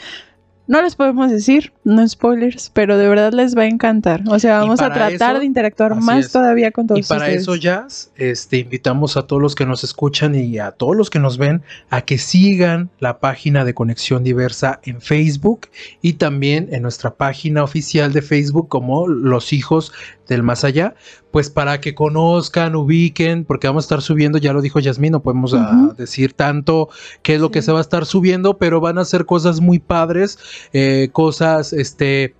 No 0.68 0.80
les 0.80 0.94
podemos 0.94 1.28
decir, 1.30 1.72
no 1.82 2.06
spoilers, 2.08 2.70
pero 2.72 2.96
de 2.96 3.08
verdad 3.08 3.32
les 3.32 3.56
va 3.58 3.62
a 3.62 3.66
encantar. 3.66 4.22
O 4.28 4.38
sea, 4.38 4.58
vamos 4.60 4.80
a 4.80 4.92
tratar 4.92 5.32
eso- 5.32 5.40
de 5.40 5.46
interactuar 5.46 5.96
más 6.00 6.26
es. 6.26 6.32
todavía 6.32 6.70
con 6.70 6.86
todos 6.86 7.00
Y 7.00 7.02
para 7.02 7.22
ustedes. 7.24 7.42
eso, 7.42 7.56
Jazz, 7.56 8.12
este, 8.16 8.58
invitamos 8.58 9.16
a 9.16 9.26
todos 9.26 9.42
los 9.42 9.54
que 9.56 9.66
nos 9.66 9.82
escuchan 9.82 10.34
y 10.36 10.58
a 10.58 10.70
todos 10.70 10.96
los 10.96 11.10
que 11.10 11.18
nos 11.18 11.36
ven 11.36 11.62
a 11.90 12.02
que 12.02 12.16
sigan 12.16 12.90
la 13.00 13.18
página 13.18 13.64
de 13.64 13.74
Conexión 13.74 14.22
Diversa 14.22 14.80
en 14.84 15.00
Facebook 15.00 15.68
y 16.00 16.14
también 16.14 16.68
en 16.70 16.82
nuestra 16.82 17.14
página 17.16 17.64
oficial 17.64 18.12
de 18.12 18.22
Facebook 18.22 18.68
como 18.68 19.08
Los 19.08 19.52
Hijos 19.52 19.92
del 20.32 20.42
Más 20.42 20.64
Allá, 20.64 20.94
pues 21.30 21.50
para 21.50 21.80
que 21.80 21.94
conozcan, 21.94 22.76
ubiquen, 22.76 23.44
porque 23.44 23.66
vamos 23.66 23.84
a 23.84 23.86
estar 23.86 24.02
subiendo, 24.02 24.38
ya 24.38 24.52
lo 24.52 24.60
dijo 24.60 24.80
Yasmín, 24.80 25.12
no 25.12 25.22
podemos 25.22 25.54
ah, 25.54 25.94
decir 25.96 26.32
tanto 26.32 26.88
qué 27.22 27.36
es 27.36 27.40
lo 27.40 27.50
que 27.50 27.62
se 27.62 27.72
va 27.72 27.78
a 27.78 27.82
estar 27.82 28.06
subiendo, 28.06 28.58
pero 28.58 28.80
van 28.80 28.98
a 28.98 29.04
ser 29.04 29.26
cosas 29.26 29.60
muy 29.60 29.78
padres, 29.78 30.38
eh, 30.72 31.08
cosas, 31.12 31.72
este 31.72 32.34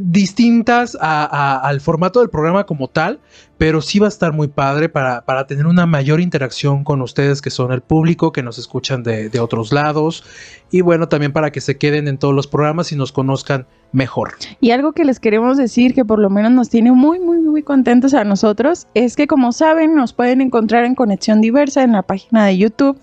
distintas 0.00 0.96
a- 1.00 1.24
a- 1.24 1.58
al 1.68 1.80
formato 1.80 2.20
del 2.20 2.30
programa 2.30 2.64
como 2.64 2.88
tal, 2.88 3.18
pero 3.56 3.80
sí 3.82 3.98
va 3.98 4.06
a 4.06 4.08
estar 4.08 4.32
muy 4.32 4.46
padre 4.48 4.88
para, 4.88 5.22
para 5.24 5.46
tener 5.46 5.66
una 5.66 5.84
mayor 5.86 6.20
interacción 6.20 6.84
con 6.84 7.02
ustedes 7.02 7.42
que 7.42 7.50
son 7.50 7.72
el 7.72 7.80
público, 7.80 8.30
que 8.30 8.42
nos 8.44 8.58
escuchan 8.58 9.02
de, 9.02 9.28
de 9.28 9.40
otros 9.40 9.72
lados 9.72 10.24
y 10.70 10.80
bueno, 10.82 11.08
también 11.08 11.32
para 11.32 11.50
que 11.50 11.60
se 11.60 11.76
queden 11.76 12.06
en 12.06 12.18
todos 12.18 12.34
los 12.34 12.46
programas 12.46 12.92
y 12.92 12.96
nos 12.96 13.10
conozcan 13.10 13.66
mejor. 13.90 14.34
Y 14.60 14.70
algo 14.70 14.92
que 14.92 15.04
les 15.04 15.18
queremos 15.18 15.56
decir 15.56 15.94
que 15.94 16.04
por 16.04 16.18
lo 16.20 16.30
menos 16.30 16.52
nos 16.52 16.68
tiene 16.68 16.92
muy, 16.92 17.18
muy, 17.18 17.38
muy 17.38 17.62
contentos 17.62 18.14
a 18.14 18.22
nosotros 18.24 18.86
es 18.94 19.16
que 19.16 19.26
como 19.26 19.50
saben 19.52 19.94
nos 19.94 20.12
pueden 20.12 20.40
encontrar 20.40 20.84
en 20.84 20.94
Conexión 20.94 21.40
Diversa 21.40 21.82
en 21.82 21.92
la 21.92 22.02
página 22.02 22.46
de 22.46 22.58
YouTube. 22.58 23.00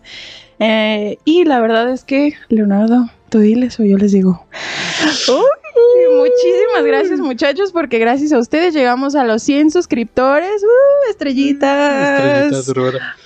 Eh, 0.60 1.18
y 1.26 1.44
la 1.44 1.60
verdad 1.60 1.90
es 1.90 2.06
que, 2.06 2.34
Leonardo, 2.48 3.10
tú 3.28 3.40
diles 3.40 3.78
o 3.80 3.84
yo 3.84 3.98
les 3.98 4.14
digo. 4.14 4.46
Uy, 5.28 5.65
muchísimas 6.18 6.84
gracias 6.86 7.20
muchachos 7.20 7.72
porque 7.72 8.00
gracias 8.00 8.32
a 8.34 8.40
ustedes 8.40 8.74
llegamos 8.74 9.16
a 9.16 9.24
los 9.24 9.44
100 9.44 9.72
suscriptores. 9.72 10.64
¡Uh, 10.64 11.10
estrellitas! 11.10 12.70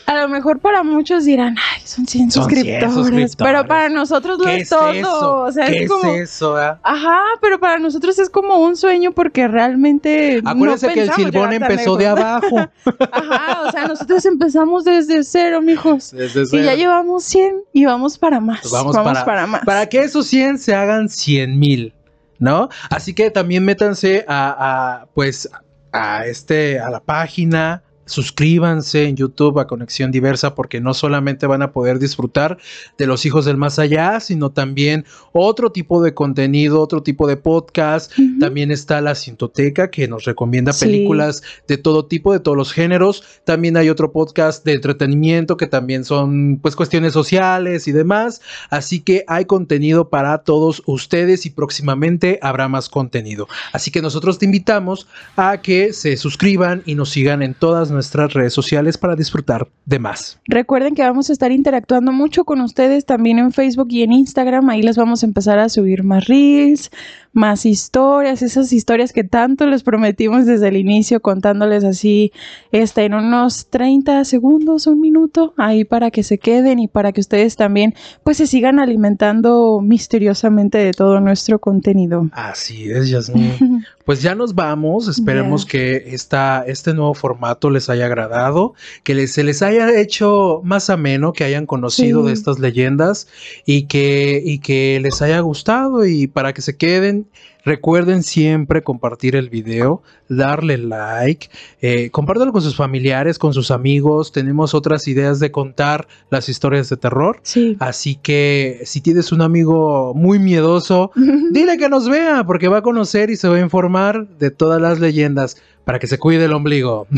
A 0.06 0.16
lo 0.22 0.28
mejor 0.30 0.60
para 0.60 0.82
muchos 0.82 1.26
dirán, 1.26 1.56
ay, 1.58 1.82
son 1.86 2.08
100 2.08 2.32
Son 2.32 2.50
100 2.50 2.92
suscriptores. 2.92 3.36
Pero 3.36 3.68
para 3.68 3.90
nosotros 3.90 4.40
lo 4.40 4.46
¿Qué 4.46 4.56
es 4.58 4.62
es 4.64 4.70
todo. 4.70 4.90
eso? 4.90 5.38
O 5.44 5.52
sea, 5.52 5.68
¿Qué 5.68 5.84
es 5.84 5.90
como... 5.90 6.12
es 6.16 6.32
eso? 6.32 6.56
ah? 6.58 6.80
Ajá, 6.82 7.20
pero 7.42 7.60
para 7.60 7.78
nosotros 7.78 8.18
es 8.18 8.30
como 8.30 8.58
un 8.58 8.76
sueño 8.76 9.12
porque 9.12 9.48
realmente. 9.48 10.42
Acuérdense 10.44 10.88
no 10.88 10.94
que 10.94 11.02
el 11.04 11.14
silbón 11.14 11.54
empezó 11.54 11.96
de 11.96 12.08
abajo. 12.08 12.58
Ajá, 13.12 13.62
o 13.68 13.72
sea, 13.72 13.88
nosotros 13.88 14.26
empezamos 14.26 14.84
desde 14.84 15.24
cero, 15.24 15.62
mijos. 15.62 16.12
Desde 16.12 16.42
Y 16.42 16.46
cero. 16.48 16.64
ya 16.64 16.76
llevamos 16.76 17.24
100 17.26 17.58
y 17.74 17.86
vamos 17.86 18.18
para 18.18 18.40
más. 18.40 18.62
Vamos 18.72 18.96
Vamos, 18.96 19.14
para- 19.14 19.26
para, 19.26 19.48
más. 19.48 19.64
Para 19.64 19.86
que 19.88 20.00
esos 20.00 20.26
100 20.26 20.58
se 20.58 20.74
hagan 20.74 21.08
100 21.10 21.60
mil, 21.60 21.94
¿no? 22.40 22.70
Así 22.90 23.14
que 23.14 23.30
también 23.32 23.66
métanse 23.66 24.26
a, 24.28 25.08
pues, 25.14 25.50
a 25.92 26.26
este, 26.26 26.80
a 26.80 26.90
la 26.90 27.00
página. 27.00 27.84
Suscríbanse 28.10 29.06
en 29.06 29.16
YouTube 29.16 29.60
a 29.60 29.68
Conexión 29.68 30.12
Diversa 30.12 30.56
porque 30.56 30.82
no 30.82 30.94
solamente 30.94 31.46
van 31.46 31.62
a 31.62 31.72
poder 31.72 32.00
disfrutar 32.00 32.58
de 32.98 33.06
los 33.06 33.26
hijos 33.26 33.46
del 33.46 33.56
más 33.56 33.78
allá, 33.78 34.20
sino 34.20 34.50
también 34.52 35.06
otro 35.32 35.72
tipo 35.72 36.02
de 36.02 36.14
contenido, 36.14 36.82
otro 36.82 37.04
tipo 37.04 37.28
de 37.28 37.38
podcast. 37.38 38.12
También 38.40 38.72
está 38.72 39.00
la 39.02 39.14
Cintoteca 39.14 39.92
que 39.92 40.08
nos 40.08 40.26
recomienda 40.26 40.74
Sí. 40.74 40.86
películas 40.86 41.44
de 41.68 41.78
todo 41.78 42.06
tipo, 42.06 42.34
de 42.34 42.40
todos 42.40 42.58
los 42.58 42.74
géneros. 42.74 43.24
También 43.44 43.78
hay 43.78 43.90
otro 43.90 44.12
podcast 44.12 44.66
de 44.66 44.74
entretenimiento 44.74 45.56
que 45.56 45.68
también 45.68 46.04
son 46.04 46.58
pues 46.62 46.76
cuestiones 46.76 47.14
sociales 47.14 47.88
y 47.88 47.92
demás. 47.92 48.42
Así 48.72 49.02
que 49.02 49.24
hay 49.28 49.46
contenido 49.46 50.10
para 50.10 50.40
todos 50.40 50.82
ustedes 50.88 51.46
y 51.46 51.52
próximamente 51.52 52.40
habrá 52.42 52.68
más 52.68 52.90
contenido. 52.90 53.48
Así 53.72 53.92
que 53.92 54.02
nosotros 54.02 54.40
te 54.40 54.46
invitamos 54.46 55.08
a 55.36 55.62
que 55.62 55.94
se 55.94 56.18
suscriban 56.18 56.82
y 56.86 56.96
nos 56.96 57.10
sigan 57.12 57.44
en 57.44 57.54
todas 57.54 57.92
nuestras 57.92 57.99
redes 58.34 58.54
sociales 58.54 58.98
para 58.98 59.16
disfrutar 59.16 59.68
de 59.86 60.00
más. 60.00 60.40
Recuerden 60.46 60.96
que 60.96 61.04
vamos 61.04 61.30
a 61.30 61.34
estar 61.34 61.52
interactuando 61.52 62.12
mucho 62.12 62.46
con 62.46 62.62
ustedes 62.62 63.06
también 63.06 63.40
en 63.40 63.52
Facebook 63.52 63.88
y 63.92 64.04
en 64.04 64.12
Instagram. 64.12 64.70
Ahí 64.70 64.82
les 64.82 64.98
vamos 64.98 65.24
a 65.24 65.26
empezar 65.26 65.60
a 65.60 65.70
subir 65.70 66.04
más 66.04 66.26
reels, 66.26 66.92
más 67.32 67.66
historias, 67.66 68.42
esas 68.42 68.74
historias 68.74 69.14
que 69.14 69.24
tanto 69.24 69.66
les 69.68 69.84
prometimos 69.84 70.46
desde 70.46 70.68
el 70.70 70.78
inicio, 70.78 71.22
contándoles 71.22 71.84
así 71.84 72.32
este, 72.72 73.06
en 73.06 73.14
unos 73.14 73.68
30 73.70 74.26
segundos, 74.26 74.88
un 74.88 75.00
minuto, 75.00 75.54
ahí 75.58 75.84
para 75.86 76.12
que 76.12 76.24
se 76.24 76.38
queden 76.40 76.80
y 76.80 76.88
para 76.88 77.12
que 77.12 77.22
ustedes 77.22 77.56
también 77.56 77.94
pues 78.24 78.38
se 78.38 78.48
sigan 78.48 78.80
alimentando 78.80 79.80
misteriosamente 79.82 80.78
de 80.80 80.92
todo 80.92 81.20
nuestro 81.20 81.60
contenido. 81.60 82.30
Así 82.34 82.90
es, 82.92 83.10
Yasmin. 83.10 83.86
Pues 84.10 84.24
ya 84.24 84.34
nos 84.34 84.56
vamos. 84.56 85.08
Esperemos 85.08 85.68
que 85.68 85.98
esta, 86.16 86.64
este 86.66 86.96
nuevo 86.96 87.14
formato 87.14 87.70
les 87.70 87.92
haya 87.92 88.08
agradado, 88.08 88.74
que 89.04 89.14
les, 89.14 89.34
se 89.34 89.44
les 89.44 89.62
haya 89.62 90.00
hecho 90.02 90.62
más 90.64 90.90
ameno, 90.90 91.32
que 91.32 91.44
hayan 91.44 91.68
conocido 91.68 92.22
Sí. 92.24 92.28
de 92.30 92.34
estas 92.34 92.58
leyendas 92.58 93.28
y 93.68 93.84
que, 93.84 94.42
y 94.44 94.58
que 94.62 95.00
les 95.04 95.22
haya 95.22 95.40
gustado. 95.42 96.08
Y 96.08 96.26
para 96.26 96.54
que 96.54 96.64
se 96.64 96.76
queden, 96.76 97.19
recuerden 97.64 98.24
siempre 98.24 98.84
compartir 98.84 99.36
el 99.36 99.50
video, 99.50 100.02
darle 100.28 100.78
like, 100.78 101.50
eh, 101.82 102.10
compártelo 102.10 102.52
con 102.52 102.62
sus 102.62 102.76
familiares, 102.76 103.38
con 103.38 103.54
sus 103.54 103.72
amigos. 103.72 104.32
Tenemos 104.32 104.74
otras 104.74 105.08
ideas 105.08 105.40
de 105.40 105.52
contar 105.52 106.08
las 106.30 106.50
historias 106.50 106.90
de 106.90 106.98
terror. 106.98 107.40
Sí. 107.44 107.78
Así 107.80 108.16
que 108.16 108.82
si 108.86 109.02
tienes 109.02 109.32
un 109.32 109.42
amigo 109.42 110.14
muy 110.16 110.40
miedoso, 110.40 111.12
Dile 111.52 111.78
que 111.78 111.90
nos 111.90 112.08
vea, 112.08 112.44
porque 112.46 112.68
va 112.68 112.78
a 112.78 112.82
conocer 112.82 113.30
y 113.30 113.36
se 113.36 113.48
va 113.48 113.58
a 113.58 113.60
informar 113.60 114.28
de 114.28 114.52
todas 114.52 114.82
las 114.82 115.00
leyendas 115.00 115.58
para 115.84 116.00
que 116.00 116.08
se 116.08 116.20
cuide 116.20 116.46
el 116.46 116.54
ombligo. 116.54 117.08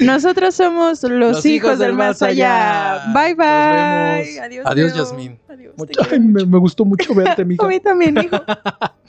Nosotros 0.00 0.54
somos 0.54 1.02
los, 1.02 1.44
hijos, 1.46 1.78
del 1.78 1.92
más 1.94 2.20
allá. 2.22 3.04
Bye 3.14 3.34
bye. 3.34 3.46
Nos 3.46 4.26
vemos. 4.26 4.38
Adiós, 4.44 4.66
Adiós, 4.66 4.94
Leo. 4.94 5.04
Yasmín. 5.04 5.38
Adiós. 5.48 5.74
Ay, 6.10 6.20
me, 6.20 6.28
mucho. 6.28 6.46
me 6.46 6.58
gustó 6.58 6.84
mucho 6.84 7.14
verte, 7.14 7.42
A 7.42 7.44
mija. 7.44 7.66
mí 7.66 7.80
también, 7.80 8.16
hijo. 8.18 8.36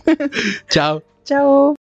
Chao. 0.70 1.04
Chao. 1.24 1.76